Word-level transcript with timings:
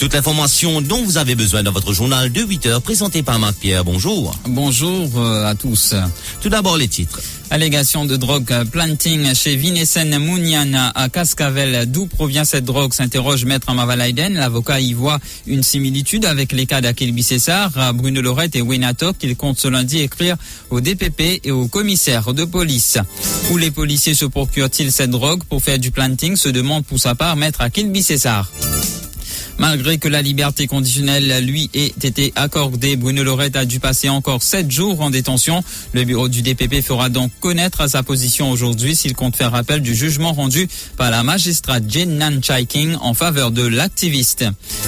Toute 0.00 0.14
l'information 0.14 0.80
dont 0.80 1.04
vous 1.04 1.18
avez 1.18 1.34
besoin 1.34 1.62
dans 1.62 1.72
votre 1.72 1.92
journal 1.92 2.32
de 2.32 2.40
8 2.40 2.64
heures 2.64 2.80
présenté 2.80 3.22
par 3.22 3.38
Marc 3.38 3.56
Pierre. 3.56 3.84
Bonjour. 3.84 4.34
Bonjour 4.46 5.10
euh, 5.18 5.44
à 5.44 5.54
tous. 5.54 5.94
Tout 6.40 6.48
d'abord 6.48 6.78
les 6.78 6.88
titres. 6.88 7.20
Allégation 7.50 8.06
de 8.06 8.16
drogue 8.16 8.64
planting 8.72 9.34
chez 9.34 9.56
Vinesen 9.56 10.16
Mouniana 10.18 10.90
à 10.94 11.10
Cascavel. 11.10 11.84
D'où 11.90 12.06
provient 12.06 12.46
cette 12.46 12.64
drogue 12.64 12.94
s'interroge 12.94 13.44
Maître 13.44 13.74
Mavalaiden. 13.74 14.32
L'avocat 14.32 14.80
y 14.80 14.94
voit 14.94 15.18
une 15.46 15.62
similitude 15.62 16.24
avec 16.24 16.52
les 16.52 16.64
cas 16.64 16.80
d'Akilbi 16.80 17.22
César, 17.22 17.92
Bruno 17.92 18.22
Lorette 18.22 18.56
et 18.56 18.62
Wenatok 18.62 19.18
qu'il 19.18 19.36
compte 19.36 19.60
ce 19.60 19.68
lundi 19.68 19.98
écrire 19.98 20.36
au 20.70 20.80
DPP 20.80 21.42
et 21.44 21.50
au 21.50 21.68
commissaire 21.68 22.32
de 22.32 22.46
police. 22.46 22.96
Où 23.50 23.58
les 23.58 23.70
policiers 23.70 24.14
se 24.14 24.24
procurent-ils 24.24 24.92
cette 24.92 25.10
drogue 25.10 25.44
pour 25.44 25.62
faire 25.62 25.78
du 25.78 25.90
planting 25.90 26.36
se 26.36 26.48
demande 26.48 26.86
pour 26.86 26.98
sa 26.98 27.14
part 27.14 27.36
Maître 27.36 27.60
Akilbi 27.60 28.02
César. 28.02 28.50
Malgré 29.60 29.98
que 29.98 30.08
la 30.08 30.22
liberté 30.22 30.66
conditionnelle 30.66 31.44
lui 31.44 31.68
ait 31.74 31.92
été 32.02 32.32
accordée, 32.34 32.96
Bruno 32.96 33.22
Lorette 33.22 33.56
a 33.56 33.66
dû 33.66 33.78
passer 33.78 34.08
encore 34.08 34.42
sept 34.42 34.70
jours 34.70 35.02
en 35.02 35.10
détention. 35.10 35.62
Le 35.92 36.04
bureau 36.04 36.30
du 36.30 36.40
DPP 36.40 36.80
fera 36.80 37.10
donc 37.10 37.30
connaître 37.40 37.86
sa 37.86 38.02
position 38.02 38.50
aujourd'hui 38.50 38.96
s'il 38.96 39.14
compte 39.14 39.36
faire 39.36 39.54
appel 39.54 39.82
du 39.82 39.94
jugement 39.94 40.32
rendu 40.32 40.66
par 40.96 41.10
la 41.10 41.22
magistrate 41.22 41.84
Jane 41.86 42.16
Nan 42.16 42.42
Chaiking 42.42 42.96
en 43.02 43.12
faveur 43.12 43.50
de 43.50 43.66
l'activiste. 43.66 44.46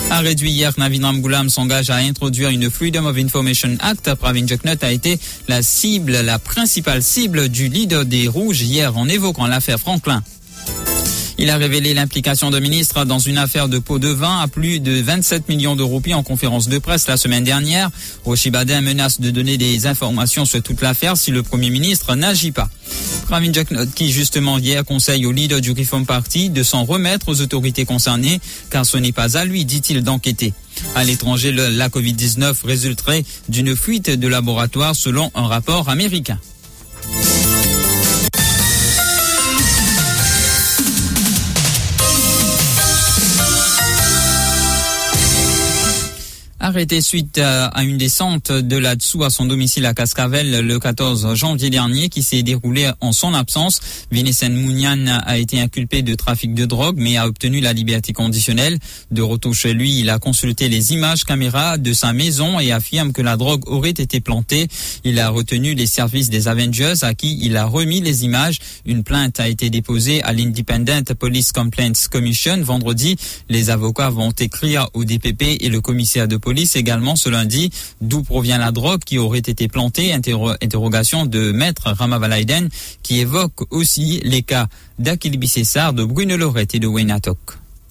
A 0.09 0.21
réduit 0.21 0.51
hier, 0.51 0.73
Navin 0.79 1.05
Ramgoulam 1.05 1.51
s'engage 1.51 1.91
à 1.91 1.97
introduire 1.97 2.49
une 2.49 2.71
Freedom 2.71 3.05
of 3.05 3.19
Information 3.19 3.77
Act. 3.79 4.15
Pravin 4.15 4.47
Jeknut 4.47 4.83
a 4.83 4.91
été 4.91 5.19
la 5.49 5.61
cible, 5.61 6.13
la 6.13 6.39
principale 6.39 7.03
cible 7.03 7.51
du 7.51 7.69
leader 7.69 8.07
des 8.07 8.27
Rouges 8.27 8.63
hier 8.63 8.97
en 8.97 9.07
évoquant 9.07 9.47
l'affaire 9.47 9.79
Franklin. 9.79 10.23
Il 11.43 11.51
a 11.51 11.57
révélé 11.57 11.93
l'implication 11.93 12.53
de 12.53 12.61
ministres 12.61 13.05
dans 13.05 13.19
une 13.19 13.37
affaire 13.37 13.69
de 13.69 13.81
pot 13.81 13.99
de 13.99 14.07
vin 14.07 14.39
à 14.39 14.47
plus 14.47 14.79
de 14.79 14.93
27 15.01 15.49
millions 15.49 15.75
de 15.75 15.83
roupies 15.83 16.15
en 16.15 16.23
conférence 16.23 16.69
de 16.69 16.79
presse 16.79 17.09
la 17.09 17.17
semaine 17.17 17.43
dernière. 17.43 17.91
Rochibadin 18.25 18.81
menace 18.81 19.21
de 19.21 19.29
donner 19.31 19.59
des 19.59 19.89
informations 19.89 20.45
sur 20.45 20.63
toute 20.63 20.81
l'affaire 20.81 21.17
si 21.17 21.33
le 21.33 21.43
Premier 21.43 21.71
ministre 21.71 22.15
n'agit 22.15 22.53
pas. 22.53 22.71
Pravin 23.27 23.53
Jacknot 23.53 23.87
qui 23.87 24.13
justement 24.13 24.57
hier 24.57 24.85
conseille 24.85 25.27
au 25.27 25.33
leader 25.33 25.61
du 25.61 25.73
Reform 25.73 26.07
Party 26.07 26.49
de 26.49 26.63
s'en 26.63 26.85
remettre 26.85 27.29
aux 27.29 27.41
autorités 27.41 27.87
concernées 27.87 28.41
car 28.71 28.87
ce 28.87 28.97
n'est 28.97 29.11
pas 29.11 29.37
à 29.37 29.45
lui, 29.45 29.65
dit-il, 29.65 30.05
d'enquêter. 30.05 30.55
À 30.95 31.03
l'étranger, 31.03 31.51
la 31.51 31.89
Covid-19 31.89 32.55
résulterait 32.65 33.25
d'une 33.49 33.75
fuite 33.75 34.11
de 34.11 34.29
laboratoire 34.29 34.95
selon 34.95 35.33
un 35.35 35.49
rapport 35.49 35.89
américain. 35.89 36.39
Arrêté 46.73 47.03
suite 47.03 47.39
à 47.39 47.83
une 47.83 47.99
descente 47.99 48.51
de 48.51 48.79
là-dessous 48.79 49.25
à 49.25 49.29
son 49.29 49.45
domicile 49.45 49.85
à 49.85 49.93
Cascavel 49.93 50.67
le 50.67 50.79
14 50.79 51.35
janvier 51.35 51.69
dernier 51.69 52.09
qui 52.09 52.23
s'est 52.23 52.43
déroulé 52.43 52.91
en 53.03 53.13
son 53.13 53.35
absence. 53.35 53.79
Vinesen 54.11 54.55
Mounian 54.55 55.05
a 55.07 55.37
été 55.37 55.61
inculpé 55.61 56.01
de 56.01 56.15
trafic 56.15 56.55
de 56.55 56.65
drogue 56.65 56.97
mais 56.97 57.19
a 57.19 57.27
obtenu 57.27 57.61
la 57.61 57.75
liberté 57.75 58.15
conditionnelle. 58.15 58.79
De 59.11 59.21
retour 59.21 59.55
chez 59.55 59.75
lui, 59.75 60.01
il 60.01 60.09
a 60.09 60.19
consulté 60.19 60.71
les 60.71 60.95
images 60.95 61.25
caméras 61.25 61.77
de 61.77 61.93
sa 61.93 62.15
maison 62.15 62.59
et 62.59 62.73
affirme 62.73 63.13
que 63.13 63.21
la 63.21 63.37
drogue 63.37 63.69
aurait 63.69 63.91
été 63.91 64.21
plantée. 64.21 64.69
Il 65.05 65.21
a 65.21 65.29
retenu 65.29 65.75
les 65.75 65.87
services 65.87 66.31
des 66.31 66.49
Avengers 66.49 66.95
à 67.03 67.13
qui 67.13 67.39
il 67.43 67.59
a 67.59 67.67
remis 67.67 68.01
les 68.01 68.25
images. 68.25 68.61
Une 68.87 69.05
plainte 69.05 69.41
a 69.41 69.49
été 69.49 69.69
déposée 69.69 70.23
à 70.23 70.33
l'Independent 70.33 71.13
Police 71.19 71.53
Complaints 71.53 72.09
Commission 72.11 72.63
vendredi. 72.63 73.17
Les 73.51 73.69
avocats 73.69 74.09
vont 74.09 74.31
écrire 74.31 74.89
au 74.95 75.05
DPP 75.05 75.59
et 75.61 75.69
le 75.69 75.83
commissaire 75.83 76.29
de 76.29 76.39
police 76.39 76.62
également 76.75 77.17
ce 77.17 77.29
lundi. 77.29 77.71
D'où 78.01 78.23
provient 78.23 78.59
la 78.59 78.73
drogue 78.73 79.03
qui 79.05 79.19
aurait 79.19 79.39
été 79.39 79.69
plantée? 79.69 80.13
Interrogation 80.13 81.27
de 81.27 81.53
maître 81.53 81.91
Ramavalaiden 81.91 82.69
qui 83.03 83.21
évoque 83.21 83.67
aussi 83.71 84.21
les 84.25 84.43
cas 84.43 84.69
d'Akilbi 84.99 85.49
César, 85.49 85.93
de 85.93 86.05
Bruno 86.05 86.37
Lorette 86.37 86.75
et 86.75 86.79
de 86.79 86.87
Wayne. 86.87 87.13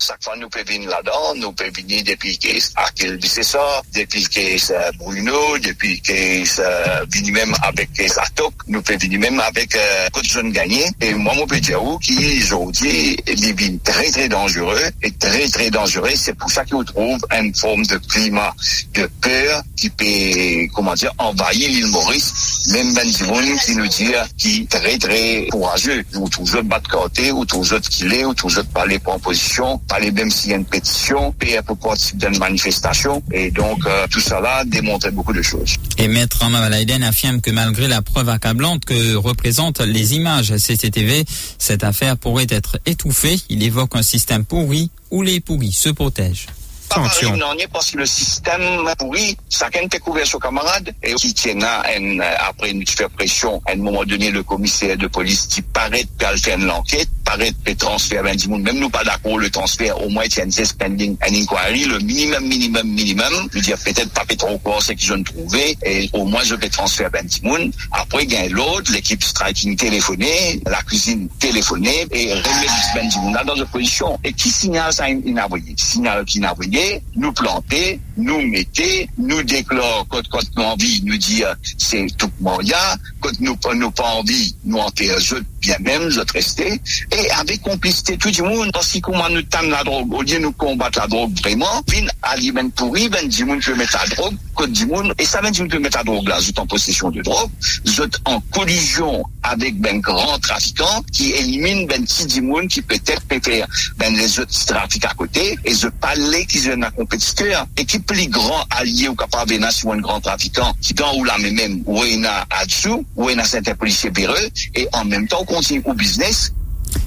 Chaque 0.01 0.23
fois, 0.23 0.35
nous 0.35 0.49
pouvons 0.49 0.65
venir 0.65 0.89
là-dedans, 0.89 1.35
nous 1.35 1.51
pouvons 1.51 1.69
venir 1.77 2.03
depuis 2.03 2.35
que 2.39 2.47
Akil 2.75 3.19
ça, 3.43 3.83
depuis 3.93 4.23
que 4.23 4.97
Bruno, 4.97 5.59
depuis 5.59 6.01
que 6.01 6.43
ça 6.43 7.03
venu 7.13 7.31
même 7.31 7.53
avec 7.61 7.89
Satok, 8.07 8.53
nous 8.67 8.81
pouvons 8.81 8.97
venir 8.97 9.19
même 9.19 9.39
avec 9.39 9.75
euh, 9.75 10.07
Côte 10.11 10.25
Jeune 10.25 10.51
Gagné. 10.51 10.85
Et 11.01 11.13
moi, 11.13 11.35
mon 11.35 11.45
petit 11.45 11.75
où 11.75 11.99
qui 11.99 12.39
aujourd'hui, 12.39 13.15
il 13.27 13.55
vient 13.55 13.77
très, 13.83 14.09
très 14.09 14.27
dangereux 14.27 14.89
et 15.03 15.11
très, 15.11 15.47
très 15.49 15.69
dangereux. 15.69 16.09
C'est 16.15 16.33
pour 16.33 16.49
ça 16.49 16.65
qu'on 16.65 16.83
trouve 16.83 17.19
une 17.31 17.53
forme 17.53 17.85
de 17.85 17.97
climat 17.97 18.55
de 18.95 19.07
peur 19.21 19.61
qui 19.77 19.91
peut, 19.91 20.67
comment 20.73 20.95
dire, 20.95 21.13
envahir 21.19 21.69
l'île 21.69 21.87
Maurice. 21.87 22.69
Même 22.71 22.93
Ben 22.95 23.07
qui 23.07 23.75
nous 23.75 23.87
dit 23.87 24.11
qui 24.37 24.61
est 24.61 24.71
très, 24.71 24.97
très 24.97 25.47
courageux. 25.51 26.03
Ou 26.15 26.27
toujours 26.27 26.63
battre 26.63 26.89
côté, 26.89 27.31
ou 27.31 27.45
toujours 27.45 27.81
qu'il 27.81 28.11
est, 28.13 28.25
ou 28.25 28.33
toujours 28.33 28.65
parler 28.65 28.97
pour 28.97 29.13
en 29.13 29.19
position 29.19 29.79
parler 29.91 30.11
même 30.11 30.31
s'il 30.31 30.51
y 30.51 30.53
a 30.53 30.57
une 30.57 30.65
pétition, 30.65 31.35
un 31.57 31.63
peu 31.63 31.75
participer 31.75 32.27
d'une 32.27 32.39
manifestation. 32.39 33.21
Et 33.33 33.51
donc, 33.51 33.85
euh, 33.85 34.07
tout 34.09 34.21
là 34.29 34.63
démontrait 34.63 35.11
beaucoup 35.11 35.33
de 35.33 35.41
choses. 35.41 35.75
Et 35.97 36.07
Maître 36.07 36.49
Mavalaiden 36.49 37.03
affirme 37.03 37.41
que 37.41 37.51
malgré 37.51 37.89
la 37.89 38.01
preuve 38.01 38.29
accablante 38.29 38.85
que 38.85 39.15
représentent 39.15 39.81
les 39.81 40.15
images 40.15 40.55
CCTV, 40.55 41.25
cette 41.57 41.83
affaire 41.83 42.15
pourrait 42.15 42.47
être 42.49 42.79
étouffée. 42.85 43.37
Il 43.49 43.63
évoque 43.63 43.97
un 43.97 44.01
système 44.01 44.45
pourri 44.45 44.91
où 45.09 45.23
les 45.23 45.41
pourris 45.41 45.73
se 45.73 45.89
protègent. 45.89 46.47
Pas 46.93 47.37
non, 47.37 47.55
parce 47.71 47.91
que 47.91 47.97
le 47.99 48.05
système 48.05 48.61
pourri, 48.97 49.37
chacun 49.49 49.87
couvert 49.99 50.27
son 50.27 50.39
camarade 50.39 50.93
et 51.01 51.13
qui 51.15 51.33
tient 51.33 51.57
un, 51.61 52.19
après 52.47 52.71
une 52.71 52.83
pression, 53.15 53.61
à 53.65 53.71
un 53.71 53.77
moment 53.77 54.03
donné, 54.03 54.29
le 54.29 54.43
commissaire 54.43 54.97
de 54.97 55.07
police 55.07 55.47
qui 55.47 55.61
paraît 55.61 56.05
fait 56.19 56.57
l'enquête, 56.57 57.09
paraît 57.23 57.51
de 57.65 57.73
transfert 57.73 58.23
20 58.23 58.47
monde, 58.47 58.63
même 58.63 58.79
nous 58.79 58.89
pas 58.89 59.03
d'accord 59.03 59.37
le 59.37 59.49
transfert, 59.49 60.01
au 60.01 60.09
moins 60.09 60.25
il 60.25 60.35
y 60.35 60.39
a 60.41 60.43
une 60.43 60.51
suspending, 60.51 61.15
un 61.21 61.33
inquiry, 61.33 61.85
le 61.85 61.99
minimum, 61.99 62.45
minimum, 62.45 62.87
minimum, 62.87 63.47
je 63.51 63.57
veux 63.57 63.61
dire 63.61 63.77
peut-être 63.77 64.11
pas 64.11 64.25
trop 64.35 64.57
quoi 64.57 64.79
c'est 64.81 64.99
je 64.99 65.13
ne 65.13 65.23
trouvais, 65.23 65.77
et 65.85 66.09
au 66.13 66.25
moins 66.25 66.43
je 66.43 66.55
vais 66.55 66.69
transférer 66.69 67.09
20 67.13 67.43
monde. 67.43 67.71
Après, 67.91 68.25
a 68.35 68.49
l'autre, 68.49 68.91
l'équipe 68.91 69.23
striking 69.23 69.75
téléphonée, 69.75 70.61
la 70.65 70.81
cuisine 70.83 71.27
téléphonée, 71.39 72.07
et 72.11 72.33
remettre 72.33 73.23
20 73.23 73.33
là 73.33 73.43
dans 73.43 73.55
une 73.55 73.65
position. 73.65 74.19
Et 74.23 74.33
qui 74.33 74.49
signale 74.49 74.93
ça 74.93 75.09
inavoyé? 75.09 75.73
Signale 75.77 76.25
qui 76.25 76.37
inavoyé, 76.39 76.80
nous 77.15 77.33
planter, 77.33 77.99
nous 78.21 78.41
mettre, 78.41 78.81
nous 79.17 79.43
déclare 79.43 80.05
quand, 80.09 80.27
quand 80.29 80.39
nous 80.55 80.63
envie, 80.63 81.01
nous 81.03 81.17
dire 81.17 81.55
c'est 81.77 82.07
tout 82.17 82.31
moyen, 82.39 82.77
quand 83.19 83.39
nous 83.39 83.57
nous 83.75 83.91
pas 83.91 84.09
envie, 84.13 84.55
nous 84.63 84.77
enterrer 84.77 85.15
bien 85.61 85.77
même, 85.79 86.09
je 86.09 86.21
rester, 86.33 86.81
et 87.11 87.31
avec 87.31 87.61
complicité 87.61 88.17
tout 88.17 88.31
le 88.39 88.49
monde, 88.49 88.71
parce 88.73 88.91
que 88.91 88.99
comment 88.99 89.29
nous 89.29 89.43
tâme 89.43 89.69
la 89.69 89.83
drogue, 89.83 90.11
au 90.13 90.21
lieu 90.21 90.35
de 90.35 90.39
nous 90.39 90.51
combattre 90.51 90.99
la 90.99 91.07
drogue 91.07 91.31
vraiment, 91.39 91.83
vin 91.87 92.07
aliment 92.23 92.69
pourri, 92.71 93.09
ben 93.09 93.27
du 93.27 93.45
monde 93.45 93.61
peut 93.61 93.75
mettre 93.75 93.97
la 93.97 94.15
drogue, 94.15 94.35
code 94.55 94.71
du 94.71 94.87
monde, 94.87 95.13
et 95.19 95.25
ça 95.25 95.41
ben 95.41 95.51
du 95.51 95.61
monde 95.61 95.71
peut 95.71 95.79
mettre 95.79 95.97
la 95.97 96.03
drogue 96.03 96.27
là, 96.27 96.39
vous 96.39 96.51
en 96.57 96.65
possession 96.65 97.11
de 97.11 97.21
drogue, 97.21 97.49
vous 97.85 98.01
êtes 98.01 98.17
en 98.25 98.39
collision 98.51 99.23
avec 99.43 99.79
ben 99.79 99.99
grand 99.99 100.39
trafiquant 100.39 101.03
qui 101.11 101.31
élimine 101.31 101.85
ben 101.87 102.03
petit 102.05 102.25
du 102.25 102.41
monde 102.41 102.67
qui 102.67 102.81
peut-être 102.81 103.23
peut 103.25 103.39
faire 103.43 103.67
ben 103.97 104.15
les 104.15 104.39
autres 104.39 104.65
trafics 104.65 105.05
à 105.05 105.13
côté, 105.13 105.57
et 105.63 105.75
je 105.75 105.87
parlais 105.87 106.45
qu'ils 106.45 106.71
ont 106.71 106.81
un 106.81 106.91
compétiteur, 106.91 107.67
et 107.77 107.85
qui 107.85 107.99
plus 108.11 108.27
grand 108.27 108.65
allié 108.71 109.07
ou 109.07 109.15
capable 109.15 109.57
de 109.57 109.71
sur 109.71 109.91
un 109.91 109.97
grand 109.97 110.19
trafiquant, 110.19 110.73
qui 110.81 110.93
dans 110.93 111.17
ou 111.17 111.23
là 111.23 111.37
même, 111.37 111.81
ou 111.85 112.03
il 112.03 112.25
a 112.25 112.45
dessous, 112.65 113.05
ou 113.15 113.29
il 113.29 113.39
a 113.39 113.43
certains 113.43 113.75
policiers 113.75 114.11
véreux, 114.13 114.49
et 114.75 114.87
en 114.93 115.05
même 115.05 115.27
temps, 115.27 115.45
continue 115.45 115.81
au 115.85 115.93
business. 115.93 116.53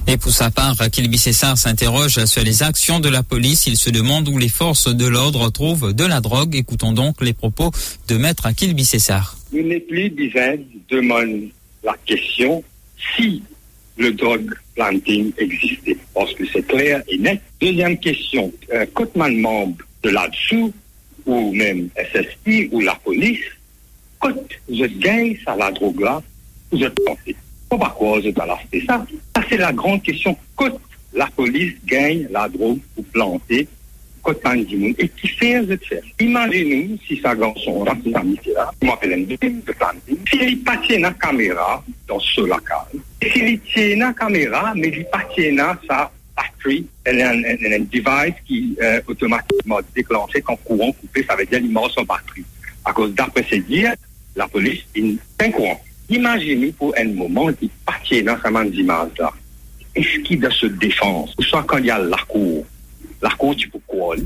Et 0.07 0.17
pour 0.17 0.31
sa 0.31 0.49
part, 0.49 0.75
Kilby 0.91 1.17
César 1.17 1.57
s'interroge 1.57 2.25
sur 2.25 2.43
les 2.43 2.63
actions 2.63 2.99
de 2.99 3.09
la 3.09 3.21
police. 3.21 3.67
Il 3.67 3.77
se 3.77 3.91
demande 3.91 4.27
où 4.29 4.37
les 4.37 4.49
forces 4.49 4.87
de 4.87 5.05
l'ordre 5.05 5.49
trouvent 5.51 5.93
de 5.93 6.05
la 6.05 6.21
drogue. 6.21 6.55
Écoutons 6.55 6.91
donc 6.91 7.21
les 7.21 7.33
propos 7.33 7.71
de 8.07 8.17
maître 8.17 8.49
Kilby 8.51 8.83
César. 8.83 9.37
Nous 9.53 9.61
n'est 9.61 9.79
plus 9.79 10.09
divin 10.09 10.55
demande 10.89 11.49
la 11.83 11.95
question 12.05 12.63
si 13.15 13.43
le 13.97 14.11
drug 14.13 14.51
planting 14.75 15.31
existait. 15.37 15.97
Parce 16.15 16.33
que 16.33 16.43
c'est 16.51 16.65
clair 16.65 17.03
et 17.07 17.17
net. 17.19 17.41
Deuxième 17.61 17.99
question, 17.99 18.51
cotement 18.93 19.29
membre 19.29 19.77
de 20.03 20.09
là-dessous, 20.09 20.73
ou 21.25 21.51
men 21.53 21.89
SSI 21.97 22.69
ou 22.71 22.81
la 22.85 22.95
polis, 23.03 23.41
kote, 24.21 24.59
je 24.69 24.87
gaye 25.01 25.35
sa 25.43 25.55
la 25.59 25.71
droga, 25.71 26.21
je 26.71 26.87
t'enfie. 26.87 27.35
Pou 27.69 27.77
bon, 27.77 27.85
bakwa 27.85 28.19
je 28.21 28.33
t'alaste 28.35 28.81
sa? 28.85 28.99
Sa 29.35 29.41
se 29.49 29.57
la 29.59 29.71
gran 29.73 29.99
kesyon, 30.05 30.37
kote 30.59 30.79
la 31.17 31.27
polis 31.35 31.73
gaye 31.89 32.27
la 32.33 32.47
droga 32.51 32.81
ou 32.97 33.07
plante, 33.13 33.65
kote 34.25 34.45
man 34.45 34.63
di 34.65 34.77
moun, 34.81 34.95
et 34.97 35.11
ki 35.17 35.29
fè 35.37 35.51
je 35.65 35.77
t'fè. 35.81 36.01
Imaginou 36.25 36.97
si 37.05 37.19
sa 37.21 37.35
ganson 37.37 37.83
rati 37.85 38.13
sa 38.13 38.23
miti 38.25 38.53
la, 38.55 38.69
mou 38.81 38.93
apelen 38.93 39.25
de 39.29 39.37
plante, 39.73 40.19
si 40.29 40.41
li 40.41 40.55
patye 40.65 41.01
nan 41.01 41.17
kamera, 41.21 41.83
dans 42.09 42.21
se 42.33 42.45
la 42.49 42.61
kal, 42.65 42.93
si 43.21 43.41
li 43.41 43.57
tye 43.69 43.95
nan 44.01 44.13
kamera, 44.17 44.71
me 44.77 44.93
li 44.93 45.05
patye 45.13 45.51
nan 45.57 45.77
sa 45.89 46.05
circuit, 46.65 46.87
un 47.05 47.79
device 47.79 48.35
qui 48.45 48.75
est 48.79 49.03
automatiquement 49.07 49.79
déclenché 49.95 50.41
quand 50.41 50.55
courant 50.57 50.91
coupé, 50.91 51.25
ça 51.27 51.35
veut 51.35 51.45
dire 51.45 51.59
l'immense 51.59 51.97
en 51.97 52.03
batterie. 52.03 52.43
A 52.83 52.93
cause 52.93 53.13
d'après 53.13 53.45
ces 53.49 53.59
dires, 53.59 53.93
la 54.35 54.47
police, 54.47 54.81
il 54.95 55.05
n'y 55.05 55.19
a 55.39 55.49
courant. 55.49 55.81
Imaginez 56.09 56.71
pour 56.71 56.93
un 56.97 57.05
moment 57.05 57.51
qu'il 57.53 57.69
partit 57.85 58.15
énormément 58.15 58.63
d'images-là. 58.63 59.31
Est-ce 59.95 60.19
qu'il 60.19 60.41
y 60.41 60.45
a 60.45 60.49
cette 60.51 60.77
défense? 60.77 61.33
Ou 61.37 61.43
soit 61.43 61.63
quand 61.63 61.77
il 61.77 61.85
y 61.85 61.91
a 61.91 61.97
la 61.97 62.17
cour? 62.27 62.65
La 63.21 63.29
cour, 63.31 63.55
tu 63.55 63.69
peux 63.69 63.79
courir. 63.87 64.23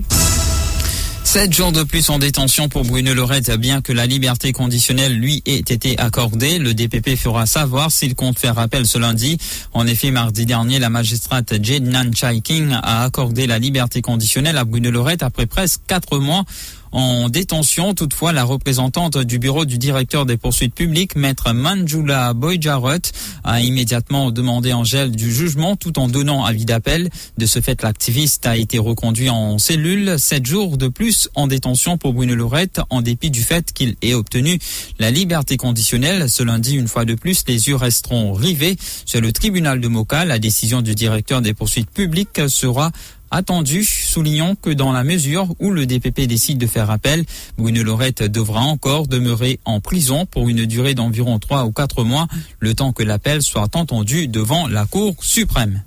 Sept 1.30 1.54
jours 1.54 1.72
de 1.72 1.84
plus 1.84 2.10
en 2.10 2.18
détention 2.18 2.70
pour 2.70 2.86
Bruno 2.86 3.14
Lorette, 3.14 3.52
bien 3.52 3.82
que 3.82 3.94
la 3.94 4.08
liberté 4.08 4.52
conditionnelle 4.52 5.16
lui 5.16 5.44
ait 5.46 5.60
été 5.60 5.96
accordée. 6.00 6.58
Le 6.58 6.74
DPP 6.74 7.16
fera 7.16 7.46
savoir 7.46 7.92
s'il 7.92 8.16
compte 8.16 8.40
faire 8.40 8.58
appel 8.58 8.88
ce 8.88 8.98
lundi. 8.98 9.38
En 9.72 9.86
effet, 9.86 10.10
mardi 10.10 10.48
dernier, 10.48 10.80
la 10.80 10.90
magistrate 10.90 11.52
Nan 11.52 12.16
Chai 12.16 12.42
King 12.42 12.72
a 12.72 13.04
accordé 13.04 13.46
la 13.46 13.60
liberté 13.60 14.02
conditionnelle 14.02 14.58
à 14.58 14.64
Bruno 14.64 14.90
Lorette 14.90 15.22
après 15.22 15.46
presque 15.46 15.82
quatre 15.86 16.18
mois 16.18 16.46
en 16.92 17.30
détention. 17.30 17.94
Toutefois, 17.94 18.34
la 18.34 18.44
représentante 18.44 19.18
du 19.18 19.40
bureau 19.40 19.66
du 19.66 19.78
directeur 19.78 20.26
des 20.26 20.38
poursuites 20.38 20.74
publiques, 20.74 21.16
maître 21.16 21.54
Manjula 21.54 22.34
Boyjarot, 22.34 23.12
a 23.44 23.62
immédiatement 23.62 24.32
demandé 24.32 24.74
en 24.74 24.84
gel 24.84 25.12
du 25.12 25.34
jugement 25.34 25.76
tout 25.76 26.00
en 26.00 26.08
donnant 26.08 26.44
avis 26.44 26.66
d'appel. 26.66 27.10
De 27.38 27.46
ce 27.46 27.62
fait, 27.62 27.82
l'activiste 27.82 28.46
a 28.46 28.58
été 28.58 28.78
reconduit 28.78 29.30
en 29.30 29.58
cellule. 29.58 30.16
Sept 30.18 30.46
jours 30.46 30.78
de 30.78 30.88
plus 30.88 31.30
en 31.36 31.48
détention 31.48 31.98
pour 31.98 32.14
Bruno 32.14 32.36
Lorette, 32.36 32.82
en 32.90 33.02
dépit 33.02 33.32
du 33.32 33.42
fait 33.42 33.72
qu'il 33.74 33.96
ait 34.02 34.14
obtenu 34.14 34.60
la 35.00 35.12
liberté 35.12 35.58
conditionnelle. 35.58 36.30
Ce 36.30 36.44
lundi, 36.44 36.76
une 36.76 36.88
fois 36.88 37.06
de 37.06 37.16
plus, 37.16 37.44
les 37.48 37.68
yeux 37.68 37.76
resteront 37.76 38.34
rivés 38.34 38.78
sur 39.06 39.22
le 39.22 39.32
tribunal 39.32 39.80
de 39.82 39.88
Moka. 39.88 40.26
La 40.26 40.40
décision 40.40 40.82
du 40.82 40.96
directeur 40.96 41.42
des 41.42 41.54
poursuites 41.54 41.90
publiques 41.90 42.42
sera 42.48 42.92
attendu. 43.32 43.84
Soulignons 43.84 44.56
que 44.56 44.70
dans 44.70 44.92
la 44.92 45.04
mesure 45.04 45.48
où 45.60 45.72
le 45.72 45.86
DPP 45.86 46.22
décide 46.22 46.58
de 46.58 46.68
faire 46.68 46.90
appel, 46.90 47.26
Bruno 47.58 47.84
Lorette 47.84 48.24
devra 48.24 48.62
encore 48.62 49.08
demeurer 49.08 49.60
en 49.66 49.80
prison 49.80 50.26
pour 50.26 50.50
une 50.50 50.66
durée 50.66 50.96
d'environ 50.96 51.40
3 51.40 51.66
ou 51.66 51.72
4 51.72 52.04
mois, 52.04 52.28
le 52.60 52.74
temps 52.74 52.94
que 52.94 53.04
l'appel 53.04 53.42
soit 53.42 53.76
entendu 53.76 54.28
devant 54.28 54.68
la 54.68 54.86
Cour 54.86 55.16
suprême. 55.22 55.84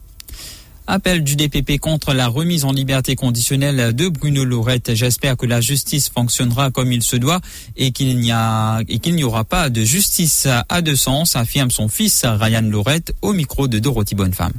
Appel 0.89 1.23
du 1.23 1.37
DPP 1.37 1.79
contre 1.79 2.13
la 2.13 2.27
remise 2.27 2.65
en 2.65 2.73
liberté 2.73 3.15
conditionnelle 3.15 3.95
de 3.95 4.09
Bruno 4.09 4.45
Lorette. 4.45 4.95
J'espère 4.95 5.37
que 5.37 5.47
la 5.47 5.61
justice 5.61 6.09
fonctionnera 6.09 6.73
comme 6.73 6.91
il 6.91 7.03
se 7.03 7.17
doit 7.17 7.41
et 7.77 7.93
qu'il 7.93 8.19
n'y 8.19 8.33
et 8.33 8.99
qu'il 8.99 9.15
n'y 9.15 9.23
aura 9.25 9.45
pas 9.45 9.71
de 9.71 9.85
justice 9.85 10.49
à 10.69 10.83
deux 10.83 10.97
sens, 10.97 11.37
affirme 11.37 11.71
son 11.71 11.89
fils 11.89 12.25
Ryan 12.25 12.63
Lorette 12.63 13.15
au 13.23 13.33
micro 13.33 13.69
de 13.69 13.79
Dorothy 13.79 14.17
Bonnefemme. 14.17 14.53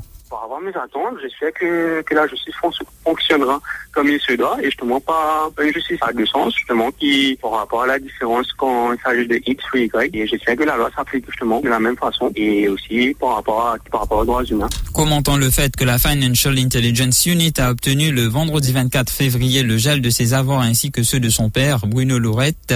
Mes 0.64 0.78
attentes, 0.78 1.18
j'espère 1.22 1.52
que, 1.54 2.02
que 2.04 2.16
la 2.16 2.26
justice 2.26 2.56
fonctionnera 3.04 3.62
comme 3.94 4.10
il 4.10 4.20
se 4.20 4.34
doit 4.34 4.58
et 4.62 4.66
justement 4.66 5.00
pas, 5.00 5.50
une 5.62 5.72
justice 5.72 6.00
à 6.02 6.12
deux 6.12 6.26
sens 6.26 6.54
justement 6.56 6.90
qui 6.92 7.38
par 7.42 7.52
rapport 7.52 7.84
à 7.84 7.88
la 7.88 8.00
différence 8.00 8.48
quand 8.58 8.92
il 8.92 9.00
s'agit 9.02 9.28
de 9.28 9.40
X 9.46 9.64
ou 9.74 9.78
Y 9.78 10.10
et 10.16 10.28
j'espère 10.28 10.56
que 10.56 10.64
la 10.64 10.76
loi 10.76 10.90
s'applique 10.96 11.26
justement 11.28 11.62
de 11.62 11.70
la 11.70 11.80
même 11.80 11.96
façon 11.96 12.32
et 12.36 12.68
aussi 12.68 13.16
par 13.20 13.36
rapport, 13.36 13.68
à, 13.68 13.76
par 13.92 14.02
rapport 14.02 14.20
aux 14.20 14.26
droits 14.26 14.44
humains. 14.44 14.70
Commentant 14.94 15.38
le 15.38 15.50
fait 15.50 15.76
que 15.76 15.84
la 15.84 16.00
Financial 16.00 16.58
Intelligence 16.58 17.26
Unit 17.28 17.54
a 17.60 17.70
obtenu 17.70 18.12
le 18.12 18.24
vendredi 18.24 18.72
24 18.72 19.12
février 19.12 19.62
le 19.62 19.78
gel 19.78 20.02
de 20.02 20.10
ses 20.10 20.34
avoirs 20.34 20.62
ainsi 20.62 20.92
que 20.92 21.04
ceux 21.04 21.20
de 21.20 21.30
son 21.30 21.52
père 21.52 21.86
Bruno 21.86 22.18
Lorette, 22.18 22.74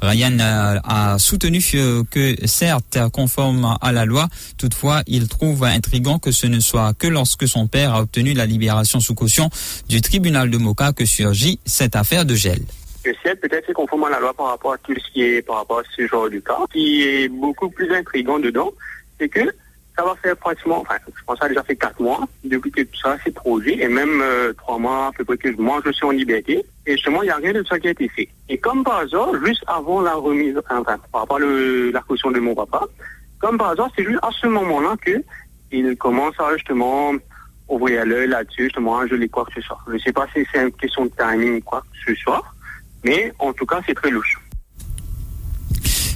Ryan 0.00 0.38
a, 0.38 1.12
a 1.14 1.18
soutenu 1.18 1.60
que 2.10 2.36
certes 2.46 2.98
conforme 3.12 3.76
à 3.80 3.92
la 3.92 4.04
loi, 4.04 4.28
toutefois 4.56 5.02
il 5.08 5.28
trouve 5.28 5.64
intrigant 5.64 6.18
que 6.18 6.30
ce 6.30 6.46
ne 6.46 6.60
soit 6.60 6.94
que 6.94 7.08
lorsque 7.08 7.48
son 7.48 7.66
père 7.66 7.94
a 7.94 8.02
obtenu 8.02 8.34
la 8.34 8.46
libération 8.46 9.00
sous 9.00 9.14
caution 9.14 9.50
du 9.88 10.00
tribunal 10.00 10.50
de 10.50 10.58
Moka 10.58 10.92
que 10.92 11.04
surgit 11.04 11.58
cette 11.64 11.96
affaire 11.96 12.24
de 12.24 12.34
gel. 12.34 12.60
Que 13.04 13.10
c'est 13.22 13.40
peut-être 13.40 13.64
c'est 13.66 13.72
conforme 13.72 14.04
à 14.04 14.10
la 14.10 14.20
loi 14.20 14.34
par 14.34 14.46
rapport 14.46 14.72
à 14.74 14.78
tout 14.78 14.94
ce 14.94 15.12
qui 15.12 15.22
est 15.22 15.42
par 15.42 15.56
rapport 15.56 15.78
à 15.78 15.82
ce 15.96 16.06
genre 16.06 16.28
de 16.28 16.38
cas. 16.38 16.58
Ce 16.68 16.72
qui 16.72 17.02
est 17.02 17.28
beaucoup 17.28 17.70
plus 17.70 17.90
intriguant 17.94 18.38
dedans, 18.38 18.70
c'est 19.18 19.28
que 19.28 19.40
ça 19.96 20.04
va 20.04 20.14
faire 20.22 20.36
pratiquement, 20.36 20.80
enfin, 20.80 20.94
je 21.06 21.24
pense 21.26 21.36
que 21.36 21.40
ça 21.40 21.46
a 21.46 21.48
déjà 21.48 21.62
fait 21.62 21.76
quatre 21.76 22.00
mois 22.00 22.20
depuis 22.44 22.70
que 22.70 22.82
tout 22.82 23.00
ça 23.02 23.16
s'est 23.22 23.30
produit 23.30 23.80
et 23.80 23.88
même 23.88 24.20
euh, 24.22 24.52
trois 24.54 24.78
mois 24.78 25.08
à 25.08 25.12
peu 25.12 25.24
près 25.24 25.36
que 25.36 25.50
moi 25.60 25.80
je 25.84 25.92
suis 25.92 26.06
en 26.06 26.10
liberté 26.10 26.64
et 26.86 26.92
justement 26.92 27.22
il 27.22 27.26
n'y 27.26 27.32
a 27.32 27.36
rien 27.36 27.52
de 27.52 27.62
ça 27.64 27.78
qui 27.78 27.88
a 27.88 27.90
été 27.90 28.08
fait. 28.08 28.28
Et 28.48 28.56
comme 28.56 28.82
par 28.82 29.00
hasard, 29.00 29.32
juste 29.44 29.64
avant 29.66 30.00
la 30.00 30.14
remise, 30.14 30.56
enfin, 30.58 30.82
par 30.82 31.20
rapport 31.20 31.36
à 31.36 31.40
le, 31.40 31.90
la 31.90 32.00
caution 32.00 32.30
de 32.30 32.40
mon 32.40 32.54
papa, 32.54 32.82
comme 33.40 33.58
par 33.58 33.70
hasard, 33.70 33.90
c'est 33.96 34.04
juste 34.04 34.20
à 34.22 34.30
ce 34.40 34.46
moment-là 34.46 34.96
que 35.04 35.22
il 35.72 35.96
commence 35.96 36.34
à 36.38 36.54
justement 36.56 37.12
ouvrir 37.70 38.04
l'œil 38.04 38.28
là-dessus, 38.28 38.64
justement, 38.64 39.06
je 39.06 39.14
les 39.14 39.28
quoi 39.28 39.44
que 39.46 39.54
ce 39.54 39.60
soit. 39.60 39.78
Je 39.86 39.92
ne 39.94 39.98
sais 39.98 40.12
pas 40.12 40.26
si 40.34 40.44
c'est 40.52 40.62
une 40.62 40.72
question 40.72 41.06
de 41.06 41.12
timing 41.16 41.58
ou 41.58 41.60
quoi 41.62 41.80
que 41.80 42.12
ce 42.12 42.20
soit, 42.20 42.42
mais 43.04 43.32
en 43.38 43.52
tout 43.52 43.66
cas, 43.66 43.80
c'est 43.86 43.94
très 43.94 44.10
louche. 44.10 44.38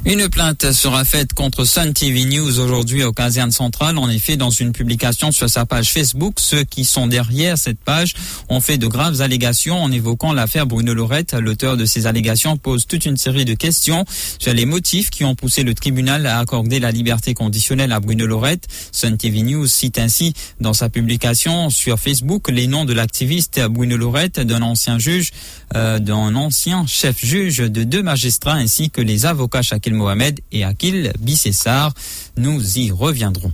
Une 0.07 0.29
plainte 0.29 0.71
sera 0.73 1.03
faite 1.07 1.33
contre 1.33 1.65
Sun 1.65 1.95
TV 1.95 2.27
News 2.27 2.59
aujourd'hui 2.59 3.03
au 3.05 3.13
caserne 3.15 3.51
centrale. 3.51 3.97
En 3.97 4.11
effet, 4.11 4.37
dans 4.37 4.51
une 4.51 4.73
publication 4.73 5.33
sur 5.33 5.49
sa 5.49 5.65
page 5.65 5.93
Facebook, 5.93 6.35
ceux 6.41 6.63
qui 6.63 6.85
sont 6.85 7.07
derrière 7.07 7.57
cette 7.57 7.79
page 7.79 8.13
ont 8.51 8.61
fait 8.61 8.77
de 8.77 8.87
graves 8.87 9.23
allégations 9.23 9.83
en 9.83 9.91
évoquant 9.91 10.35
l'affaire 10.35 10.67
Bruno 10.67 10.93
Lorette. 10.93 11.33
L'auteur 11.33 11.79
de 11.79 11.87
ces 11.87 12.07
allégations 12.07 12.59
pose 12.59 12.87
toute 12.87 13.07
une 13.07 13.17
série 13.17 13.47
de 13.47 13.55
questions 13.55 14.05
sur 14.39 14.53
les 14.53 14.67
motifs 14.67 15.09
qui 15.09 15.25
ont 15.25 15.35
poussé 15.35 15.63
le 15.63 15.73
tribunal 15.73 16.27
à 16.27 16.39
accorder 16.39 16.81
la 16.81 16.91
liberté 16.91 17.33
conditionnelle 17.33 17.91
à 17.91 17.99
Bruno 17.99 18.27
Lorette. 18.27 18.67
Sun 18.93 19.17
TV 19.17 19.41
News 19.41 19.67
cite 19.67 19.99
ainsi 19.99 20.35
dans 20.61 20.75
sa 20.75 20.91
publication 20.91 21.71
sur 21.71 21.99
Facebook 21.99 22.51
les 22.51 22.67
noms 22.67 22.85
de 22.85 22.93
l'activiste 22.93 23.59
Bruno 23.71 23.97
Lorette, 23.97 24.39
d'un 24.39 24.61
ancien 24.61 24.99
juge, 24.99 25.31
euh, 25.75 25.99
d'un 25.99 26.35
ancien 26.35 26.85
chef 26.87 27.25
juge, 27.25 27.57
de 27.57 27.85
deux 27.85 28.03
magistrats 28.03 28.53
ainsi 28.53 28.91
que 28.91 29.01
les 29.01 29.25
avocats 29.25 29.63
Mohamed 29.95 30.41
et 30.53 30.65
Akil 30.65 31.13
Bissessar. 31.19 31.93
Nous 32.37 32.79
y 32.79 32.91
reviendrons. 32.91 33.53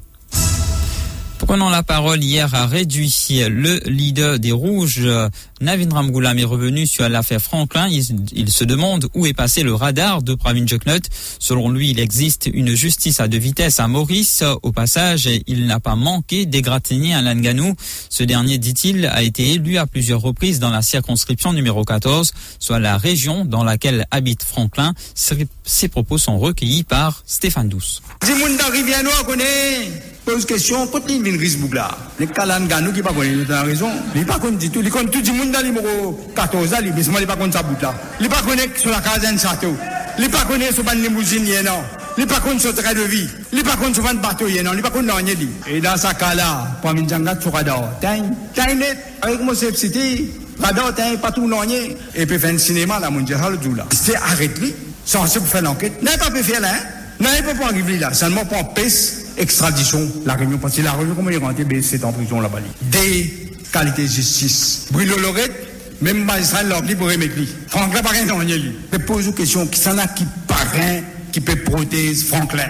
Prenant 1.39 1.71
la 1.71 1.83
parole 1.83 2.23
hier 2.23 2.55
a 2.55 2.67
réduit 2.67 3.13
le 3.49 3.81
leader 3.89 4.39
des 4.39 4.53
Rouges, 4.53 5.01
Navin 5.63 5.91
Ramgoulam 5.91 6.39
est 6.39 6.45
revenu 6.45 6.87
sur 6.87 7.07
l'affaire 7.07 7.41
Franklin. 7.41 7.87
Il, 7.89 8.51
se 8.51 8.65
demande 8.65 9.09
où 9.13 9.27
est 9.27 9.35
passé 9.35 9.63
le 9.63 9.75
radar 9.75 10.23
de 10.23 10.35
Pravin 10.35 10.67
Joknot. 10.67 11.01
Selon 11.39 11.69
lui, 11.69 11.91
il 11.91 12.01
existe 12.01 12.49
une 12.51 12.75
justice 12.75 13.21
à 13.21 13.29
deux 13.29 13.37
vitesses 13.37 13.79
à 13.79 13.87
Maurice. 13.87 14.43
Au 14.63 14.73
passage, 14.73 15.29
il 15.47 15.67
n'a 15.67 15.79
pas 15.79 15.97
manqué 15.97 16.47
d'égratigner 16.47 17.13
Alain 17.13 17.39
Ganou. 17.39 17.75
Ce 18.09 18.23
dernier, 18.23 18.57
dit-il, 18.57 19.05
a 19.05 19.23
été 19.23 19.51
élu 19.51 19.77
à 19.77 19.87
plusieurs 19.87 20.23
reprises 20.23 20.61
dans 20.61 20.71
la 20.71 20.81
circonscription 20.81 21.53
numéro 21.53 21.85
14, 21.85 22.33
soit 22.59 22.79
la 22.79 22.97
région 22.97 23.45
dans 23.45 23.63
laquelle 23.63 24.07
habite 24.11 24.43
Franklin. 24.43 24.95
Ses 25.15 25.89
propos 25.89 26.17
sont 26.17 26.39
recueillis 26.39 26.85
par 26.85 27.23
Stéphane 27.27 27.69
Douce. 27.69 28.01
les 34.15 34.25
pas 34.25 34.39
tout, 35.11 35.23
tout 35.23 35.35
monde 35.35 35.50
dans 35.51 35.63
numéro 35.63 36.19
14 36.35 36.71
là, 36.73 36.79
mais 36.83 37.03
il 37.21 37.27
pas 37.27 37.37
connu 37.37 37.53
sa 37.53 37.63
bout 37.63 37.81
là. 37.81 37.95
Il 38.21 38.29
pas 38.29 38.43
sur 38.77 38.91
la 38.91 39.01
caserne 39.01 39.39
château. 39.39 39.75
Il 40.19 40.29
pas 40.31 40.45
connu 40.45 40.65
sur 40.73 40.85
la 40.85 40.95
limousine 40.95 41.45
non. 41.65 41.83
Il 42.19 42.27
pas 42.27 42.41
connu 42.41 42.59
sur 42.59 42.75
train 42.75 42.93
de 42.93 43.03
vie. 43.03 43.29
Il 43.53 43.63
pas 43.63 43.77
connu 43.77 43.95
sur 43.95 44.07
un 44.07 44.15
bateau 44.15 44.47
non, 44.49 44.73
il 44.75 44.83
pas 44.83 44.91
connu 44.91 45.11
rien 45.11 45.35
dit. 45.35 45.49
Et 45.69 45.81
dans 45.81 45.97
ce 45.97 46.13
cas 46.15 46.35
là, 46.35 46.69
me 46.85 47.03
dire 47.03 47.19
sur 47.41 47.53
radar, 47.53 47.91
t'as 48.01 48.17
t'as 48.55 48.75
net 48.75 48.99
avec 49.23 49.41
mon 49.41 49.55
city, 49.55 50.31
radar 50.61 50.95
t'as 50.95 51.17
pas 51.17 51.33
tout 51.33 51.47
non 51.47 51.63
et 52.15 52.27
puis 52.27 52.39
faire 52.39 52.55
un 52.55 52.59
cinéma 52.59 53.01
là 53.01 53.11
mon 53.11 53.21
Dieu, 53.21 53.37
le 53.51 53.57
tout 53.57 53.75
là. 53.75 53.87
C'est 53.93 54.17
arrêté, 54.17 54.75
sans 55.05 55.25
pour 55.25 55.49
faire 55.49 55.63
l'enquête. 55.63 56.03
N'a 56.03 56.19
pas 56.19 56.31
pu 56.31 56.43
faire 56.43 56.61
là, 56.61 56.69
hein. 56.73 57.01
N'a 57.21 57.55
pas 57.55 57.67
arriver 57.67 57.99
là, 57.99 58.13
seulement 58.15 58.45
pour 58.45 58.75
pèse 58.75 59.27
extradition, 59.37 60.07
la 60.25 60.35
réunion, 60.35 60.59
parce 60.59 60.77
que 60.77 60.83
la 60.83 60.93
réunion, 60.93 61.15
comment 61.15 61.31
il 61.31 61.37
est 61.37 61.39
rentré, 61.39 61.65
c'est 61.83 62.05
en 62.05 62.13
prison 62.13 62.41
là-bas. 62.41 62.59
Des 62.83 63.50
qualités 63.71 64.03
de 64.03 64.09
justice. 64.09 64.87
Bruno 64.91 65.17
Lorette, 65.19 65.53
même 66.01 66.25
magistrat 66.25 66.63
dit 66.83 66.95
pour 66.95 67.09
remettre 67.09 67.35
Franklin, 67.69 68.27
dans 68.27 68.39
lui. 68.39 68.75
Je 68.93 68.99
pose 68.99 69.27
une 69.27 69.35
question, 69.35 69.67
qui 69.67 69.79
s'en 69.79 69.99
a 69.99 70.07
qui 70.07 70.25
paraît, 70.47 71.05
qui 71.33 71.41
peut 71.41 71.57
protéger 71.57 72.15
Franklin? 72.15 72.69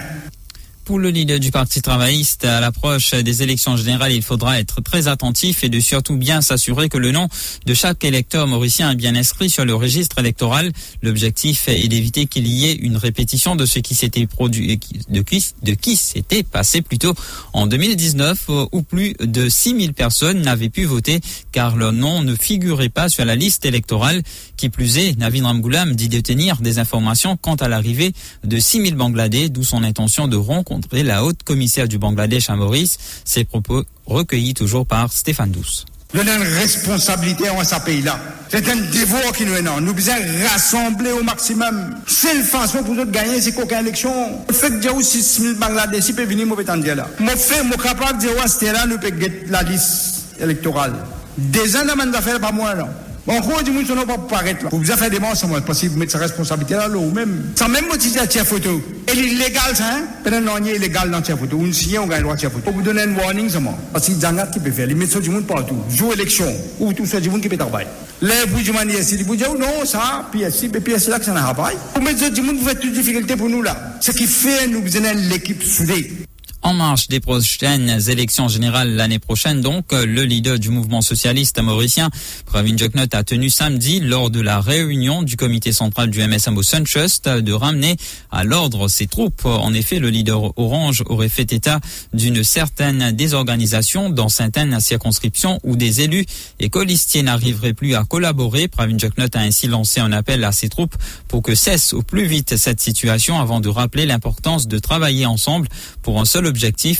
Pour 0.91 0.99
le 0.99 1.09
leader 1.09 1.39
du 1.39 1.51
Parti 1.51 1.81
travailliste, 1.81 2.43
à 2.43 2.59
l'approche 2.59 3.13
des 3.13 3.43
élections 3.43 3.77
générales, 3.77 4.11
il 4.11 4.21
faudra 4.21 4.59
être 4.59 4.81
très 4.81 5.07
attentif 5.07 5.63
et 5.63 5.69
de 5.69 5.79
surtout 5.79 6.17
bien 6.17 6.41
s'assurer 6.41 6.89
que 6.89 6.97
le 6.97 7.13
nom 7.13 7.29
de 7.65 7.73
chaque 7.73 8.03
électeur 8.03 8.45
mauricien 8.45 8.91
est 8.91 8.95
bien 8.95 9.15
inscrit 9.15 9.49
sur 9.49 9.63
le 9.63 9.73
registre 9.73 10.19
électoral. 10.19 10.69
L'objectif 11.01 11.69
est 11.69 11.87
d'éviter 11.87 12.25
qu'il 12.25 12.45
y 12.45 12.65
ait 12.65 12.73
une 12.73 12.97
répétition 12.97 13.55
de 13.55 13.65
ce 13.65 13.79
qui 13.79 13.95
s'était 13.95 14.27
produit, 14.27 14.77
de 15.07 15.21
qui, 15.21 15.45
de 15.63 15.73
qui 15.75 15.95
s'était 15.95 16.43
passé 16.43 16.81
plutôt 16.81 17.13
en 17.53 17.67
2019, 17.67 18.49
où 18.73 18.81
plus 18.81 19.13
de 19.21 19.47
6000 19.47 19.93
personnes 19.93 20.41
n'avaient 20.41 20.67
pu 20.67 20.83
voter 20.83 21.21
car 21.53 21.77
leur 21.77 21.93
nom 21.93 22.21
ne 22.21 22.35
figurait 22.35 22.89
pas 22.89 23.07
sur 23.07 23.23
la 23.23 23.37
liste 23.37 23.63
électorale. 23.63 24.23
Qui 24.57 24.67
plus 24.67 24.97
est, 24.97 25.17
Navin 25.17 25.45
Ramgoulam 25.45 25.95
dit 25.95 26.09
détenir 26.09 26.57
des 26.57 26.79
informations 26.79 27.37
quant 27.37 27.55
à 27.55 27.69
l'arrivée 27.69 28.11
de 28.43 28.59
6000 28.59 28.95
Bangladais, 28.95 29.47
d'où 29.47 29.63
son 29.63 29.83
intention 29.83 30.27
de 30.27 30.35
rencontrer 30.35 30.80
la 30.91 31.23
haute 31.23 31.43
commissaire 31.43 31.87
du 31.87 31.97
Bangladesh 31.97 32.49
à 32.49 32.55
Maurice. 32.55 32.97
Ces 33.25 33.43
propos 33.43 33.83
recueillis 34.05 34.53
toujours 34.53 34.85
par 34.85 35.11
Stéphane 35.11 35.51
Douce. 35.51 35.85
Nous 36.13 36.19
avons 36.19 36.43
une 36.43 36.53
responsabilité 36.57 37.49
en 37.49 37.63
ce 37.63 37.75
pays-là. 37.85 38.19
C'est 38.49 38.67
un 38.69 38.75
devoir 38.75 39.31
qui 39.31 39.45
nous 39.45 39.53
est 39.53 39.61
Nous 39.61 39.93
devons 39.93 40.47
rassembler 40.51 41.11
au 41.11 41.23
maximum. 41.23 41.95
Seule 42.05 42.43
façon 42.43 42.83
pour 42.83 42.95
nous 42.95 43.05
de 43.05 43.11
gagner, 43.11 43.39
c'est 43.39 43.53
qu'aucune 43.53 43.77
élection. 43.77 44.11
Le 44.49 44.53
fait 44.53 44.71
de 44.71 44.79
dire 44.79 44.93
aussi 44.93 45.23
6 45.23 45.41
000 45.41 45.53
Bangladesh, 45.55 46.09
il 46.09 46.15
peut 46.15 46.25
venir, 46.25 46.45
moi, 46.45 46.57
je 46.59 46.81
dire 46.81 46.95
là. 46.97 47.07
Moi, 47.17 47.35
fait, 47.37 47.61
capable 47.81 48.19
de 48.19 48.27
dire, 48.27 48.31
c'était 48.47 48.73
là, 48.73 48.85
nous 48.85 48.97
peut 48.97 49.13
la 49.47 49.63
liste 49.63 50.35
électorale. 50.41 50.95
Des 51.37 51.77
ans, 51.77 51.85
de 51.85 52.11
d'affaires, 52.11 52.41
pas 52.41 52.51
moi, 52.51 52.75
non. 52.75 52.89
Mwen 53.21 53.43
kou 53.45 53.61
di 53.61 53.69
moun 53.69 53.85
sou 53.85 53.93
nou 53.93 54.09
pa 54.09 54.15
pou 54.17 54.31
paret 54.31 54.63
la. 54.65 54.71
Pou 54.71 54.81
biza 54.81 54.95
fè 54.97 55.05
deman 55.13 55.35
sou 55.37 55.51
mwen, 55.51 55.61
pasi 55.61 55.91
mwen 55.93 56.09
sa 56.09 56.17
responsabilite 56.23 56.73
la 56.73 56.87
lou 56.89 57.11
mèm. 57.13 57.35
San 57.59 57.69
mèm 57.69 57.85
mouti 57.85 58.09
sa 58.09 58.25
tche 58.25 58.41
foto. 58.49 58.79
E 59.05 59.13
li 59.13 59.35
legal 59.37 59.75
sa, 59.77 59.91
penen 60.25 60.49
lanye 60.49 60.79
legal 60.81 61.11
nan 61.13 61.21
tche 61.21 61.35
foto. 61.37 61.59
Un 61.61 61.69
siye 61.69 61.99
on 62.01 62.09
gany 62.09 62.25
lwa 62.25 62.33
tche 62.33 62.49
foto. 62.49 62.65
Ou 62.71 62.79
pou 62.79 62.87
donen 62.87 63.13
warning 63.19 63.51
sa 63.53 63.61
mwen. 63.61 63.77
Pasi 63.93 64.15
zanat 64.17 64.49
ki 64.55 64.63
pe 64.65 64.73
fè, 64.73 64.87
li 64.89 64.97
met 64.97 65.13
sou 65.13 65.21
di 65.21 65.29
moun 65.29 65.45
patou. 65.45 65.85
Jou 65.93 66.15
eleksyon, 66.15 66.49
ou 66.79 66.95
tou 66.97 67.05
sou 67.05 67.21
di 67.21 67.29
moun 67.29 67.45
ki 67.45 67.53
pe 67.53 67.61
tabay. 67.61 67.85
Le 68.25 68.39
pou 68.49 68.65
di 68.65 68.73
man 68.73 68.89
yesi, 68.89 69.21
li 69.21 69.27
pou 69.27 69.37
di 69.37 69.45
ou 69.45 69.59
non 69.59 69.85
sa, 69.85 70.25
pi 70.33 70.41
yesi, 70.41 70.71
pi 70.73 70.97
yesi 70.97 71.13
la 71.13 71.21
ki 71.21 71.29
sa 71.29 71.37
nan 71.37 71.45
habay. 71.45 71.77
Ou 71.93 72.01
met 72.01 72.17
sou 72.17 72.33
di 72.33 72.41
moun 72.41 72.57
pou 72.57 72.71
fè 72.71 72.79
tout 72.81 72.89
difikilte 72.89 73.37
pou 73.37 73.53
nou 73.53 73.61
la. 73.61 73.77
Se 74.01 74.17
ki 74.17 74.25
fè 74.25 74.65
nou 74.65 74.81
bizenan 74.81 75.27
l'ekip 75.29 75.61
soudey. 75.61 76.20
En 76.63 76.75
marche 76.75 77.07
des 77.07 77.19
prochaines 77.19 77.99
élections 78.07 78.47
générales 78.47 78.95
l'année 78.95 79.17
prochaine, 79.17 79.61
donc, 79.61 79.91
le 79.93 80.21
leader 80.21 80.59
du 80.59 80.69
mouvement 80.69 81.01
socialiste 81.01 81.59
mauricien, 81.59 82.11
Pravin 82.45 82.77
Joknot, 82.77 83.07
a 83.13 83.23
tenu 83.23 83.49
samedi, 83.49 83.99
lors 83.99 84.29
de 84.29 84.39
la 84.41 84.61
réunion 84.61 85.23
du 85.23 85.37
comité 85.37 85.73
central 85.73 86.11
du 86.11 86.21
MSMO 86.21 86.61
Suntrust, 86.61 87.27
de 87.27 87.51
ramener 87.51 87.97
à 88.29 88.43
l'ordre 88.43 88.87
ses 88.89 89.07
troupes. 89.07 89.45
En 89.45 89.73
effet, 89.73 89.97
le 89.97 90.09
leader 90.09 90.55
orange 90.55 91.03
aurait 91.07 91.29
fait 91.29 91.51
état 91.51 91.79
d'une 92.13 92.43
certaine 92.43 93.11
désorganisation 93.11 94.11
dans 94.11 94.29
certaines 94.29 94.79
circonscriptions 94.79 95.59
où 95.63 95.75
des 95.75 96.01
élus 96.01 96.27
et 96.59 96.69
colistiers 96.69 97.23
n'arriveraient 97.23 97.73
plus 97.73 97.95
à 97.95 98.03
collaborer. 98.03 98.67
Pravin 98.67 98.99
Joknot 98.99 99.29
a 99.33 99.39
ainsi 99.39 99.65
lancé 99.65 99.99
un 99.99 100.11
appel 100.11 100.43
à 100.43 100.51
ses 100.51 100.69
troupes 100.69 100.95
pour 101.27 101.41
que 101.41 101.55
cesse 101.55 101.93
au 101.93 102.03
plus 102.03 102.27
vite 102.27 102.55
cette 102.55 102.81
situation 102.81 103.39
avant 103.39 103.61
de 103.61 103.69
rappeler 103.69 104.05
l'importance 104.05 104.67
de 104.67 104.77
travailler 104.77 105.25
ensemble 105.25 105.67
pour 106.03 106.21
un 106.21 106.25
seul 106.25 106.50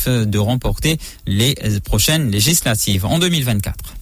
euh, 0.07 0.25
de 0.25 0.37
remporter 0.37 0.97
les 1.25 1.55
euh, 1.63 1.79
prochaines 1.79 2.29
législatives 2.31 3.05
en 3.05 3.19
2024. 3.19 3.95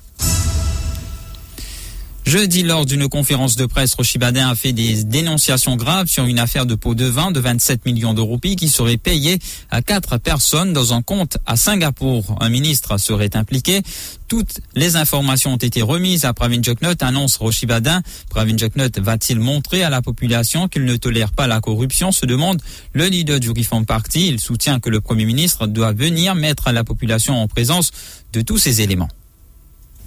Jeudi, 2.25 2.61
lors 2.61 2.85
d'une 2.85 3.09
conférence 3.09 3.55
de 3.55 3.65
presse, 3.65 3.95
Rochibadin 3.95 4.49
a 4.49 4.55
fait 4.55 4.71
des 4.71 5.03
dénonciations 5.03 5.75
graves 5.75 6.07
sur 6.07 6.25
une 6.25 6.37
affaire 6.37 6.67
de 6.67 6.75
pot 6.75 6.93
de 6.93 7.05
vin 7.05 7.31
de 7.31 7.39
27 7.39 7.85
millions 7.87 8.13
de 8.13 8.21
roupies 8.21 8.55
qui 8.55 8.69
serait 8.69 8.97
payée 8.97 9.39
à 9.71 9.81
quatre 9.81 10.17
personnes 10.17 10.71
dans 10.71 10.93
un 10.93 11.01
compte 11.01 11.39
à 11.47 11.55
Singapour. 11.55 12.37
Un 12.39 12.49
ministre 12.49 12.97
serait 12.99 13.35
impliqué. 13.35 13.81
Toutes 14.27 14.59
les 14.75 14.95
informations 14.95 15.53
ont 15.53 15.57
été 15.57 15.81
remises 15.81 16.23
à 16.25 16.33
Pravin 16.33 16.61
Joknot, 16.61 16.93
annonce 17.01 17.37
Rochibadin. 17.37 18.03
Pravin 18.29 18.57
Joknot 18.57 18.89
va-t-il 18.97 19.39
montrer 19.39 19.81
à 19.83 19.89
la 19.89 20.03
population 20.03 20.67
qu'il 20.67 20.85
ne 20.85 20.97
tolère 20.97 21.31
pas 21.31 21.47
la 21.47 21.61
corruption 21.61 22.11
se 22.11 22.27
demande 22.27 22.61
le 22.93 23.07
leader 23.07 23.39
du 23.39 23.49
Reform 23.49 23.87
Party. 23.87 24.27
Il 24.27 24.39
soutient 24.39 24.79
que 24.79 24.89
le 24.89 25.01
Premier 25.01 25.25
ministre 25.25 25.65
doit 25.65 25.93
venir 25.93 26.35
mettre 26.35 26.71
la 26.71 26.83
population 26.83 27.41
en 27.41 27.47
présence 27.47 27.89
de 28.33 28.41
tous 28.41 28.59
ces 28.59 28.81
éléments. 28.81 29.09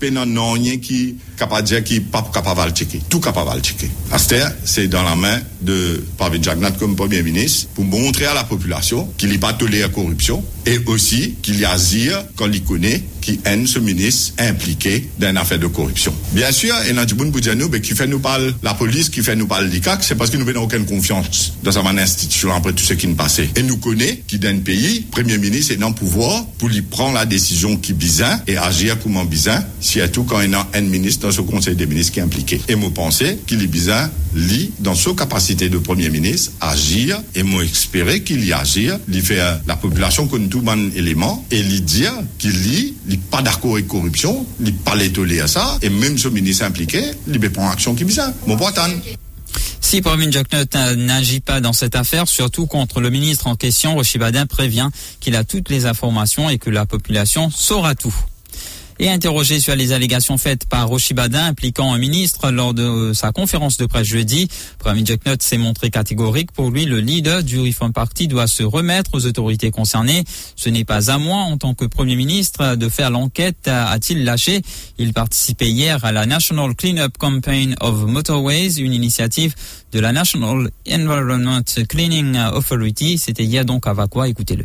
pe 0.03 0.11
nan 0.15 0.33
nan 0.35 0.67
yon 0.67 0.83
ki 0.83 1.01
kapadje 1.39 1.83
ki 1.87 2.01
pap 2.13 2.33
kapaval 2.35 2.75
cheke. 2.75 3.01
Tout 3.09 3.23
kapaval 3.23 3.63
cheke. 3.63 3.91
Aster, 4.15 4.45
se 4.67 4.89
dan 4.91 5.07
la 5.07 5.15
men 5.19 5.47
de 5.63 6.03
Pavel 6.19 6.43
Jagnat 6.43 6.79
kom 6.81 6.97
premier 6.99 7.23
ministre 7.23 7.71
pou 7.77 7.87
montre 7.87 8.27
a 8.27 8.35
la 8.35 8.45
populasyon 8.49 9.15
ki 9.21 9.31
li 9.31 9.39
pa 9.43 9.55
tolere 9.59 9.93
korupsyon 9.95 10.43
e 10.67 10.79
osi 10.91 11.37
ki 11.43 11.59
li 11.61 11.67
azir 11.69 12.19
kon 12.39 12.51
li 12.53 12.63
kone 12.67 12.97
ki 13.23 13.39
en 13.49 13.65
se 13.71 13.81
ministre 13.83 14.47
implike 14.49 14.99
den 15.23 15.39
afer 15.41 15.61
de 15.63 15.71
korupsyon. 15.73 16.15
Bien 16.33 16.53
sur, 16.55 16.75
enan 16.91 17.09
di 17.09 17.17
boun 17.19 17.33
pou 17.35 17.43
diyan 17.45 17.61
nou, 17.61 17.73
ki 17.83 17.97
fè 17.99 18.07
nou 18.11 18.23
pal 18.23 18.49
la 18.65 18.75
polis, 18.79 19.11
ki 19.13 19.25
fè 19.25 19.37
nou 19.39 19.51
pal 19.51 19.69
likak, 19.73 20.05
se 20.07 20.17
paski 20.19 20.41
nou 20.41 20.49
ven 20.49 20.61
auken 20.63 20.87
konfians 20.89 21.53
dan 21.63 21.75
sa 21.75 21.85
man 21.85 22.01
institisyon 22.03 22.55
apre 22.57 22.75
tout 22.75 22.87
se 22.87 22.97
ki 22.99 23.11
nou 23.11 23.19
pase. 23.19 23.49
E 23.55 23.65
nou 23.65 23.81
kone 23.83 24.09
ki 24.29 24.41
den 24.43 24.63
peyi, 24.67 25.03
premier 25.15 25.41
ministre 25.43 25.77
enan 25.79 25.95
pouvoi 25.99 26.43
pou 26.61 26.71
li 26.73 26.83
pran 26.83 27.15
la 27.17 27.25
desisyon 27.29 27.79
ki 27.83 27.97
bizan 27.99 28.43
e 28.51 28.57
agir 28.61 28.99
kouman 29.03 29.29
bizan 29.31 29.63
si 29.83 30.03
etou 30.03 30.27
kan 30.29 30.45
enan 30.47 30.69
en 30.77 30.91
ministre 30.91 31.27
dan 31.27 31.37
sou 31.37 31.47
konsey 31.49 31.77
de 31.79 31.87
ministre 31.89 32.19
ki 32.19 32.25
implike. 32.25 32.61
E 32.67 32.79
mou 32.79 32.95
pense 32.97 33.29
ki 33.49 33.59
li 33.59 33.69
bizan 33.71 34.11
li 34.35 34.71
dan 34.83 34.97
sou 34.99 35.17
kapasite 35.19 35.69
de 35.73 35.81
premier 35.83 36.11
ministre 36.13 36.55
agir 36.65 37.19
e 37.37 37.45
mou 37.47 37.63
ekspere 37.65 38.19
ki 38.25 38.39
li 38.41 38.53
agir, 38.57 38.99
li 39.13 39.23
fè 39.25 39.39
la 39.69 39.79
populasyon 39.81 40.31
kon 40.33 40.49
tou 40.53 40.65
man 40.67 40.89
eleman 40.99 41.43
e 41.53 41.63
li 41.67 41.83
dir 41.85 42.23
ki 42.41 42.53
li 42.53 42.81
li 43.13 43.19
pa 43.31 43.43
darko 43.45 43.77
e 43.77 43.85
korupsyon, 43.89 44.41
li 44.65 44.73
pa 44.85 44.97
le 44.97 45.11
tole 45.13 45.41
a 45.45 45.49
sa, 45.51 45.67
e 45.85 45.91
menm 45.93 46.17
sou 46.21 46.33
minis 46.33 46.63
implike, 46.65 47.03
li 47.29 47.43
be 47.43 47.53
pon 47.53 47.69
aksyon 47.69 47.99
ki 47.99 48.09
bisa. 48.09 48.31
Bon 48.47 48.57
potan. 48.61 48.97
Si 49.83 50.01
Pravin 50.01 50.31
Joknot 50.31 50.73
n'agit 50.97 51.41
pas 51.41 51.61
dans 51.61 51.75
cette 51.75 51.97
affaire, 51.97 52.27
surtout 52.27 52.67
contre 52.67 53.01
le 53.01 53.11
ministre 53.11 53.49
en 53.49 53.57
question, 53.57 53.95
Rochibadin 53.95 54.47
prévient 54.47 54.89
qu'il 55.21 55.37
a 55.37 55.45
toutes 55.45 55.69
les 55.69 55.85
informations 55.85 56.49
et 56.49 56.57
que 56.57 56.71
la 56.71 56.87
population 56.87 57.51
saura 57.51 57.95
tout. 57.95 58.15
Et 59.03 59.11
interrogé 59.11 59.59
sur 59.59 59.75
les 59.75 59.91
allégations 59.91 60.39
faites 60.39 60.65
par 60.65 60.87
Rochibadin 60.87 61.47
impliquant 61.47 61.93
un 61.93 61.99
ministre 61.99 62.53
lors 62.53 62.73
de 62.73 62.85
euh, 62.85 63.15
sa 63.15 63.33
conférence 63.33 63.77
de 63.77 63.87
presse 63.87 64.07
jeudi, 64.07 64.47
Pravin 64.79 65.05
Joknot 65.05 65.35
s'est 65.41 65.59
montré 65.59 65.91
catégorique. 65.91 66.53
Pour 66.53 66.71
lui, 66.71 66.85
le 66.85 67.01
leader 67.01 67.43
du 67.43 67.59
Reform 67.59 67.93
Party 67.93 68.29
doit 68.29 68.47
se 68.47 68.63
remettre 68.63 69.11
aux 69.15 69.27
autorités 69.27 69.73
concernées. 69.73 70.23
Ce 70.55 70.69
n'est 70.69 70.85
pas 70.85 71.11
à 71.11 71.19
moi, 71.19 71.39
en 71.39 71.57
tant 71.57 71.75
que 71.75 71.85
Premier 71.85 72.15
ministre, 72.15 72.77
de 72.77 72.89
faire 72.89 73.11
l'enquête, 73.11 73.67
a-t-il 73.67 74.23
lâché. 74.23 74.63
Il 74.99 75.13
participait 75.13 75.69
hier 75.69 76.05
à 76.05 76.13
la 76.13 76.25
National 76.25 76.73
Cleanup 76.77 77.19
Campaign 77.19 77.75
of 77.81 78.07
Motorways, 78.07 78.79
une 78.79 78.93
initiative 78.93 79.57
de 79.91 79.99
la 79.99 80.13
National 80.13 80.71
Environment 80.89 81.65
Cleaning 81.89 82.37
Authority. 82.55 83.19
C'était 83.19 83.43
hier 83.43 83.65
donc 83.65 83.89
à 83.89 83.95
Vakwa. 83.95 84.29
Écoutez-le. 84.29 84.65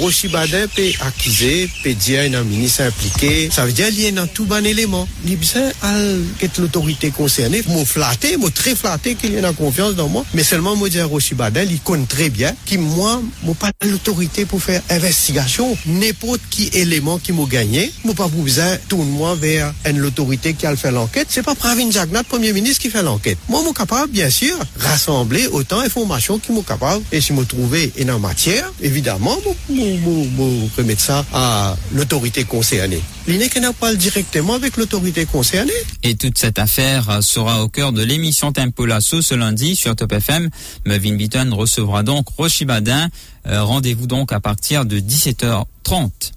Roshi 0.00 0.28
Baden 0.28 0.68
pe 0.74 0.90
akize, 1.06 1.68
pe 1.82 1.92
diyen 1.96 2.32
nan 2.34 2.46
minisa 2.48 2.88
implike, 2.90 3.48
sa 3.54 3.64
ve 3.66 3.74
diyen 3.76 3.94
liyen 3.94 4.16
nan 4.18 4.28
tou 4.32 4.48
ban 4.48 4.64
eleman. 4.66 5.06
Li 5.24 5.36
bisen 5.40 5.68
al 5.86 6.02
ket 6.40 6.58
l'autorite 6.60 7.12
konserne, 7.16 7.62
mou 7.70 7.86
flate, 7.88 8.34
mou 8.40 8.52
tre 8.54 8.74
flate 8.78 9.14
ki 9.18 9.30
liyen 9.32 9.46
nan 9.46 9.56
konfians 9.56 9.96
nan 9.98 10.10
mou, 10.12 10.26
me 10.36 10.44
selman 10.46 10.76
mou 10.78 10.90
diyen 10.92 11.08
Roshi 11.10 11.36
Baden 11.38 11.68
li 11.70 11.78
kon 11.86 12.04
tre 12.10 12.28
bien 12.34 12.56
ki 12.68 12.80
mou 12.82 13.20
mou 13.42 13.56
pa 13.58 13.70
l'autorite 13.84 14.46
pou 14.50 14.62
fè 14.62 14.80
investigasyon. 14.98 15.76
Nepot 16.00 16.42
ki 16.52 16.70
eleman 16.82 17.22
ki 17.22 17.36
mou 17.36 17.48
ganyen, 17.50 17.92
mou 18.04 18.16
pa 18.18 18.28
pou 18.32 18.46
bisen 18.46 18.80
toun 18.90 19.08
mou 19.14 19.34
ver 19.40 19.70
en 19.86 20.00
l'autorite 20.02 20.54
ki 20.56 20.68
al 20.68 20.80
fè 20.80 20.92
l'anket, 20.94 21.30
se 21.32 21.44
pa 21.46 21.56
Pravin 21.56 21.92
Jagnat, 21.94 22.28
premier 22.28 22.52
ministre 22.56 22.84
ki 22.84 22.92
fè 22.92 23.04
l'anket. 23.06 23.40
Mou 23.48 23.64
mou 23.64 23.76
kapab, 23.76 24.10
bien 24.12 24.30
sur, 24.34 24.58
rassemble 24.82 25.46
otan 25.56 25.86
informasyon 25.86 26.42
ki 26.42 26.52
mou 26.56 26.66
kapab, 26.66 27.04
e 27.10 27.22
si 27.24 27.36
mou 27.36 27.48
trouve 27.48 27.88
enan 27.96 28.20
matyere, 28.22 28.68
evidaman 28.84 29.40
mou 29.44 29.56
Mou 29.68 30.70
remet 30.76 30.96
sa 30.96 31.24
a 31.32 31.76
l'autorité 31.92 32.44
concernée. 32.44 33.02
L'INEC 33.26 33.56
n'a 33.58 33.72
pas 33.72 33.94
directement 33.94 34.54
avec 34.54 34.76
l'autorité 34.76 35.26
concernée. 35.26 35.72
Et 36.02 36.14
toute 36.14 36.38
cette 36.38 36.58
affaire 36.58 37.22
sera 37.22 37.62
au 37.64 37.68
cœur 37.68 37.92
de 37.92 38.02
l'émission 38.02 38.52
Tempo 38.52 38.86
Lasso 38.86 39.22
ce 39.22 39.34
lundi 39.34 39.74
sur 39.74 39.96
Top 39.96 40.12
FM. 40.12 40.50
Mevin 40.84 41.16
Beaton 41.16 41.50
recevra 41.52 42.02
donc 42.02 42.28
Rochibadin. 42.36 43.08
Rendez-vous 43.44 44.06
donc 44.06 44.32
à 44.32 44.40
partir 44.40 44.84
de 44.84 44.98
17h30. 45.00 46.35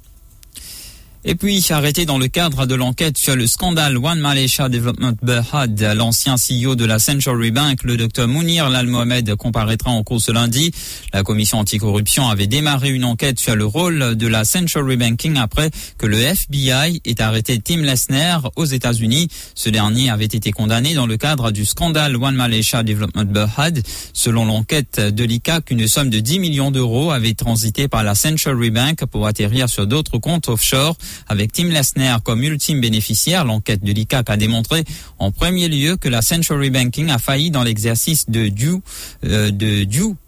Et 1.32 1.36
puis, 1.36 1.64
arrêté 1.70 2.08
dans 2.08 2.18
le 2.18 2.28
cadre 2.28 2.66
de 2.66 2.74
l'enquête 2.74 3.16
sur 3.16 3.36
le 3.36 3.46
scandale 3.46 4.00
One 4.00 4.20
Malaysia 4.20 4.68
Development 4.68 5.16
Berhad, 5.22 5.80
l'ancien 5.96 6.38
CEO 6.38 6.74
de 6.74 6.86
la 6.86 6.98
Century 6.98 7.52
Bank, 7.52 7.84
le 7.84 7.98
docteur 7.98 8.28
Mounir 8.28 8.68
Lal 8.68 8.88
Mohamed, 8.88 9.36
comparaîtra 9.36 9.92
en 9.92 10.02
cours 10.02 10.20
ce 10.20 10.32
lundi. 10.32 10.72
La 11.14 11.22
commission 11.22 11.60
anticorruption 11.60 12.28
avait 12.28 12.48
démarré 12.48 12.90
une 12.90 13.06
enquête 13.06 13.40
sur 13.40 13.56
le 13.56 13.64
rôle 13.64 14.16
de 14.16 14.26
la 14.26 14.44
Century 14.44 14.98
Banking 14.98 15.38
après 15.38 15.70
que 16.00 16.08
le 16.08 16.18
FBI 16.18 17.00
ait 17.06 17.22
arrêté 17.22 17.60
Tim 17.60 17.84
Lesner 17.84 18.38
aux 18.56 18.66
États-Unis. 18.66 19.28
Ce 19.54 19.70
dernier 19.70 20.10
avait 20.10 20.26
été 20.26 20.52
condamné 20.52 20.96
dans 20.96 21.06
le 21.06 21.18
cadre 21.18 21.52
du 21.52 21.64
scandale 21.64 22.16
One 22.16 22.34
Malaysia 22.34 22.82
Development 22.82 23.32
Berhad. 23.32 23.84
Selon 24.14 24.46
l'enquête 24.46 25.00
de 25.00 25.24
l'ICAC, 25.24 25.70
une 25.70 25.88
somme 25.88 26.10
de 26.10 26.22
10 26.22 26.40
millions 26.40 26.72
d'euros 26.72 27.12
avait 27.12 27.36
transité 27.36 27.88
par 27.88 28.04
la 28.04 28.16
Century 28.16 28.72
Bank 28.72 29.06
pour 29.06 29.28
atterrir 29.28 29.70
sur 29.70 29.86
d'autres 29.86 30.18
comptes 30.18 30.50
offshore. 30.50 30.98
Avec 31.28 31.52
Tim 31.52 31.70
Lesner 31.70 32.16
comme 32.24 32.44
ultime 32.44 32.82
bénéficiaire, 32.82 33.46
l'enquête 33.46 33.84
de 33.84 33.92
l'ICAC 33.92 34.30
a 34.30 34.38
démontré 34.38 34.84
en 35.18 35.32
premier 35.32 35.68
lieu 35.68 35.98
que 35.98 36.10
la 36.10 36.22
Century 36.22 36.70
Banking 36.70 37.10
a 37.10 37.18
failli 37.18 37.52
dans 37.52 37.64
l'exercice 37.64 38.30
de 38.30 38.48
due, 38.48 38.82
euh, 39.26 39.52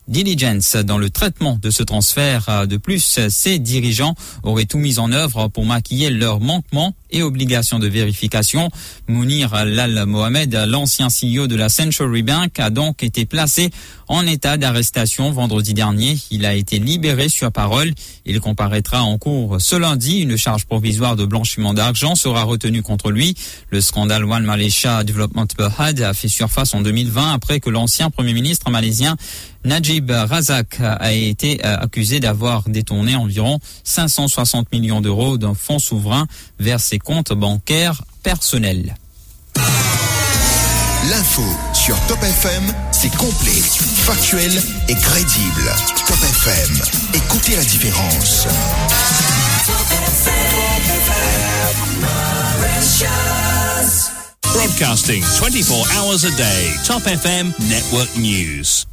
diligence 0.07 0.75
dans 0.75 0.97
le 0.97 1.09
traitement 1.09 1.57
de 1.61 1.69
ce 1.69 1.83
transfert. 1.83 2.67
De 2.67 2.77
plus, 2.77 3.19
ces 3.29 3.59
dirigeants 3.59 4.15
auraient 4.43 4.65
tout 4.65 4.77
mis 4.77 4.99
en 4.99 5.11
œuvre 5.11 5.47
pour 5.47 5.65
maquiller 5.65 6.09
leurs 6.09 6.39
manquements 6.39 6.93
et 7.11 7.23
obligations 7.23 7.79
de 7.79 7.87
vérification. 7.87 8.69
Mounir 9.07 9.65
Lal 9.65 10.05
Mohamed, 10.05 10.53
l'ancien 10.67 11.07
CEO 11.07 11.47
de 11.47 11.55
la 11.55 11.69
Century 11.69 12.23
Bank, 12.23 12.59
a 12.59 12.69
donc 12.69 13.03
été 13.03 13.25
placé 13.25 13.69
en 14.07 14.25
état 14.25 14.57
d'arrestation 14.57 15.31
vendredi 15.31 15.73
dernier. 15.73 16.17
Il 16.31 16.45
a 16.45 16.53
été 16.53 16.79
libéré 16.79 17.29
sur 17.29 17.51
parole. 17.51 17.93
Il 18.25 18.39
comparaîtra 18.39 19.03
en 19.03 19.17
cours 19.17 19.61
ce 19.61 19.75
lundi. 19.75 20.19
Une 20.19 20.37
charge 20.37 20.65
provisoire 20.65 21.15
de 21.15 21.25
blanchiment 21.25 21.73
d'argent 21.73 22.15
sera 22.15 22.43
retenue 22.43 22.81
contre 22.81 23.11
lui. 23.11 23.35
Le 23.69 23.81
scandale 23.81 24.25
One 24.25 24.43
Malaysia 24.43 25.03
Development 25.03 25.47
Berhad 25.57 26.01
a 26.01 26.13
fait 26.13 26.27
surface 26.27 26.73
en 26.73 26.81
2020 26.81 27.31
après 27.33 27.59
que 27.59 27.69
l'ancien 27.69 28.09
premier 28.09 28.33
ministre 28.33 28.69
malaisien 28.69 29.15
Najib 29.63 30.09
Razak 30.09 30.79
a 30.81 31.13
été 31.13 31.63
accusé 31.63 32.19
d'avoir 32.19 32.67
détourné 32.67 33.15
environ 33.15 33.59
560 33.83 34.71
millions 34.71 35.01
d'euros 35.01 35.37
d'un 35.37 35.53
fonds 35.53 35.77
souverain 35.77 36.25
vers 36.59 36.79
ses 36.79 36.97
comptes 37.03 37.33
bancaires 37.33 38.01
personnels. 38.23 38.95
L'info 41.09 41.43
sur 41.73 41.99
Top 42.07 42.21
FM, 42.21 42.73
c'est 42.91 43.11
complet, 43.17 43.61
factuel 44.05 44.51
et 44.87 44.95
crédible. 44.95 45.73
Top 46.07 46.17
FM, 46.17 46.79
écoutez 47.13 47.55
la 47.55 47.63
différence. 47.63 48.47
Broadcasting 54.53 55.23
24 55.23 55.71
hours 55.97 56.25
a 56.25 56.31
day. 56.37 56.73
Top 56.85 57.07
FM 57.07 57.53
Network 57.69 58.09
News. 58.17 58.90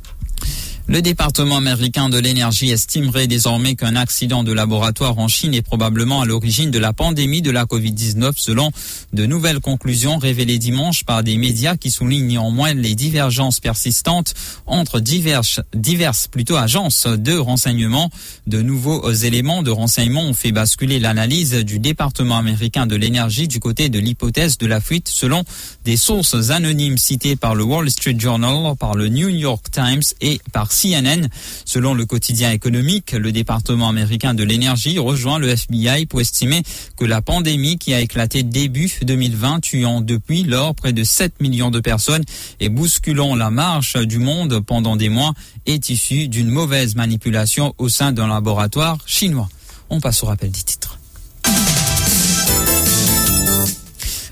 Le 0.90 1.02
département 1.02 1.58
américain 1.58 2.08
de 2.08 2.18
l'énergie 2.18 2.70
estimerait 2.70 3.26
désormais 3.26 3.74
qu'un 3.74 3.94
accident 3.94 4.42
de 4.42 4.54
laboratoire 4.54 5.18
en 5.18 5.28
Chine 5.28 5.52
est 5.52 5.60
probablement 5.60 6.22
à 6.22 6.24
l'origine 6.24 6.70
de 6.70 6.78
la 6.78 6.94
pandémie 6.94 7.42
de 7.42 7.50
la 7.50 7.66
COVID-19 7.66 8.32
selon 8.36 8.70
de 9.12 9.26
nouvelles 9.26 9.60
conclusions 9.60 10.16
révélées 10.16 10.56
dimanche 10.56 11.04
par 11.04 11.22
des 11.22 11.36
médias 11.36 11.76
qui 11.76 11.90
soulignent 11.90 12.28
néanmoins 12.28 12.72
les 12.72 12.94
divergences 12.94 13.60
persistantes 13.60 14.32
entre 14.64 14.98
diverses, 14.98 15.60
diverses 15.74 16.26
plutôt 16.26 16.56
agences 16.56 17.06
de 17.06 17.36
renseignement. 17.36 18.08
De 18.46 18.62
nouveaux 18.62 19.12
éléments 19.12 19.62
de 19.62 19.70
renseignement 19.70 20.24
ont 20.24 20.32
fait 20.32 20.52
basculer 20.52 21.00
l'analyse 21.00 21.52
du 21.52 21.80
département 21.80 22.38
américain 22.38 22.86
de 22.86 22.96
l'énergie 22.96 23.46
du 23.46 23.60
côté 23.60 23.90
de 23.90 23.98
l'hypothèse 23.98 24.56
de 24.56 24.66
la 24.66 24.80
fuite 24.80 25.08
selon 25.08 25.44
des 25.84 25.98
sources 25.98 26.48
anonymes 26.48 26.96
citées 26.96 27.36
par 27.36 27.54
le 27.54 27.64
Wall 27.64 27.90
Street 27.90 28.16
Journal, 28.18 28.74
par 28.76 28.94
le 28.94 29.08
New 29.08 29.28
York 29.28 29.66
Times 29.70 30.00
et 30.22 30.40
par 30.50 30.72
CNN. 30.80 31.28
Selon 31.64 31.94
le 31.94 32.06
quotidien 32.06 32.50
économique, 32.52 33.12
le 33.12 33.32
département 33.32 33.88
américain 33.88 34.34
de 34.34 34.44
l'énergie 34.44 34.98
rejoint 34.98 35.38
le 35.38 35.48
FBI 35.48 36.06
pour 36.06 36.20
estimer 36.20 36.62
que 36.96 37.04
la 37.04 37.22
pandémie 37.22 37.78
qui 37.78 37.94
a 37.94 38.00
éclaté 38.00 38.42
début 38.42 38.90
2020, 39.02 39.60
tuant 39.60 40.00
depuis 40.00 40.42
lors 40.42 40.74
près 40.74 40.92
de 40.92 41.04
7 41.04 41.40
millions 41.40 41.70
de 41.70 41.80
personnes 41.80 42.24
et 42.60 42.68
bousculant 42.68 43.34
la 43.34 43.50
marche 43.50 43.96
du 43.96 44.18
monde 44.18 44.60
pendant 44.60 44.96
des 44.96 45.08
mois, 45.08 45.32
est 45.66 45.88
issue 45.88 46.28
d'une 46.28 46.50
mauvaise 46.50 46.94
manipulation 46.94 47.74
au 47.78 47.88
sein 47.88 48.12
d'un 48.12 48.28
laboratoire 48.28 48.98
chinois. 49.06 49.48
On 49.90 50.00
passe 50.00 50.22
au 50.22 50.26
rappel 50.26 50.50
des 50.50 50.62
titres. 50.62 50.97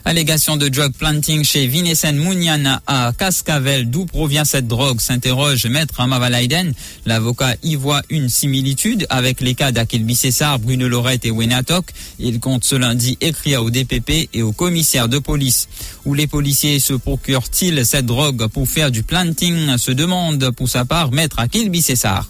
Allégation 0.09 0.57
de 0.57 0.69
drug 0.69 0.93
planting 0.93 1.43
chez 1.43 1.67
Vinesen 1.67 2.17
Mouniana 2.17 2.81
à 2.87 3.13
Cascavel. 3.19 3.91
D'où 3.91 4.07
provient 4.07 4.45
cette 4.45 4.69
drogue 4.69 5.01
s'interroge 5.01 5.67
Maître 5.67 5.99
Amavalaiden. 5.99 6.75
L'avocat 7.07 7.57
y 7.65 7.75
voit 7.75 8.03
une 8.09 8.29
similitude 8.29 9.05
avec 9.11 9.41
les 9.41 9.57
cas 9.57 9.73
d'Akilbi 9.73 10.15
Cessar, 10.15 10.61
Bruno 10.61 10.87
Lorette 10.87 11.25
et 11.25 11.33
Wenatok. 11.33 11.87
Il 12.21 12.39
compte 12.39 12.63
ce 12.63 12.77
lundi 12.77 13.19
écrire 13.21 13.65
au 13.65 13.71
DPP 13.71 14.29
et 14.33 14.43
au 14.43 14.53
commissaire 14.53 15.09
de 15.09 15.19
police. 15.19 15.67
Où 16.05 16.15
les 16.15 16.29
policiers 16.29 16.79
se 16.79 16.95
procurent-ils 16.95 17.85
cette 17.85 18.07
drogue 18.07 18.47
pour 18.47 18.69
faire 18.69 18.93
du 18.93 19.03
planting? 19.03 19.77
Se 19.77 19.91
demande 19.91 20.53
pour 20.53 20.69
sa 20.69 20.85
part 20.85 21.11
Maître 21.11 21.41
Akilbi 21.41 21.83
Cessar. 21.83 22.29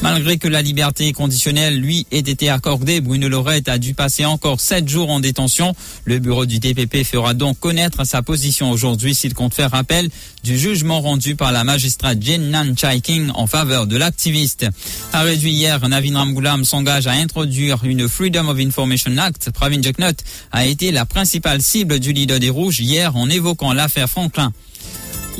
Malgré 0.00 0.38
que 0.38 0.48
la 0.48 0.62
liberté 0.62 1.12
conditionnelle 1.12 1.78
lui 1.78 2.06
ait 2.10 2.20
été 2.20 2.48
accordée, 2.48 3.02
Bruno 3.02 3.28
Lorette 3.28 3.68
a 3.68 3.76
dû 3.76 3.92
passer 3.92 4.24
encore 4.24 4.60
sept 4.60 4.88
jours 4.88 5.10
en 5.10 5.20
détention. 5.20 5.74
Le 6.06 6.20
bureau 6.20 6.46
du 6.46 6.58
DPP 6.58 7.04
fera 7.18 7.34
donc 7.34 7.58
connaître 7.58 8.04
sa 8.04 8.22
position 8.22 8.70
aujourd'hui 8.70 9.12
s'il 9.12 9.34
compte 9.34 9.52
faire 9.52 9.74
appel 9.74 10.08
du 10.44 10.56
jugement 10.56 11.00
rendu 11.00 11.34
par 11.34 11.50
la 11.50 11.64
magistrate 11.64 12.22
Jen 12.22 12.50
Nan 12.50 12.78
Chai 12.78 13.00
King 13.00 13.32
en 13.34 13.48
faveur 13.48 13.88
de 13.88 13.96
l'activiste. 13.96 14.66
A 15.12 15.22
réduit 15.22 15.50
hier, 15.50 15.88
Navin 15.88 16.16
Ramgoulam 16.16 16.64
s'engage 16.64 17.08
à 17.08 17.12
introduire 17.12 17.82
une 17.82 18.08
Freedom 18.08 18.46
of 18.46 18.60
Information 18.60 19.18
Act. 19.18 19.50
Pravin 19.50 19.82
Jeknot 19.82 20.12
a 20.52 20.66
été 20.66 20.92
la 20.92 21.06
principale 21.06 21.60
cible 21.60 21.98
du 21.98 22.12
leader 22.12 22.38
des 22.38 22.50
Rouges 22.50 22.78
hier 22.78 23.16
en 23.16 23.28
évoquant 23.28 23.72
l'affaire 23.72 24.08
Franklin. 24.08 24.52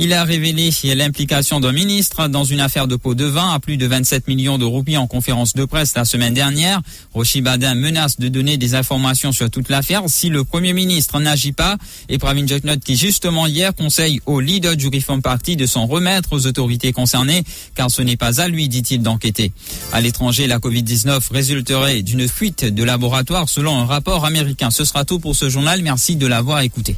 Il 0.00 0.12
a 0.12 0.22
révélé 0.22 0.70
l'implication 0.94 1.58
d'un 1.58 1.72
ministre 1.72 2.28
dans 2.28 2.44
une 2.44 2.60
affaire 2.60 2.86
de 2.86 2.94
pot 2.94 3.16
de 3.16 3.24
vin 3.24 3.52
à 3.52 3.58
plus 3.58 3.76
de 3.76 3.84
27 3.84 4.28
millions 4.28 4.56
de 4.56 4.64
roupies 4.64 4.96
en 4.96 5.08
conférence 5.08 5.54
de 5.54 5.64
presse 5.64 5.96
la 5.96 6.04
semaine 6.04 6.34
dernière. 6.34 6.80
Roshi 7.14 7.40
Badin 7.40 7.74
menace 7.74 8.16
de 8.20 8.28
donner 8.28 8.58
des 8.58 8.76
informations 8.76 9.32
sur 9.32 9.50
toute 9.50 9.68
l'affaire 9.68 10.02
si 10.06 10.28
le 10.28 10.44
Premier 10.44 10.72
ministre 10.72 11.18
n'agit 11.18 11.50
pas. 11.50 11.76
Et 12.08 12.18
Pravin 12.18 12.46
Jeknot 12.46 12.76
qui 12.76 12.94
justement 12.94 13.48
hier 13.48 13.74
conseille 13.74 14.20
au 14.24 14.38
leader 14.38 14.76
du 14.76 14.86
Reform 14.86 15.20
Party 15.20 15.56
de 15.56 15.66
s'en 15.66 15.86
remettre 15.86 16.32
aux 16.32 16.46
autorités 16.46 16.92
concernées 16.92 17.42
car 17.74 17.90
ce 17.90 18.00
n'est 18.00 18.16
pas 18.16 18.40
à 18.40 18.46
lui, 18.46 18.68
dit-il, 18.68 19.02
d'enquêter. 19.02 19.50
À 19.92 20.00
l'étranger, 20.00 20.46
la 20.46 20.60
Covid-19 20.60 21.32
résulterait 21.32 22.02
d'une 22.02 22.28
fuite 22.28 22.64
de 22.64 22.84
laboratoire 22.84 23.48
selon 23.48 23.76
un 23.76 23.84
rapport 23.84 24.24
américain. 24.24 24.70
Ce 24.70 24.84
sera 24.84 25.04
tout 25.04 25.18
pour 25.18 25.34
ce 25.34 25.48
journal. 25.48 25.82
Merci 25.82 26.14
de 26.14 26.28
l'avoir 26.28 26.60
écouté. 26.60 26.96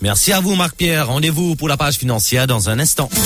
Merci 0.00 0.32
à 0.32 0.40
vous, 0.40 0.54
Marc-Pierre. 0.54 1.08
Rendez-vous 1.08 1.56
pour 1.56 1.68
la 1.68 1.76
page 1.76 1.96
financière 1.96 2.46
dans 2.46 2.68
un 2.68 2.78
instant. 2.78 3.08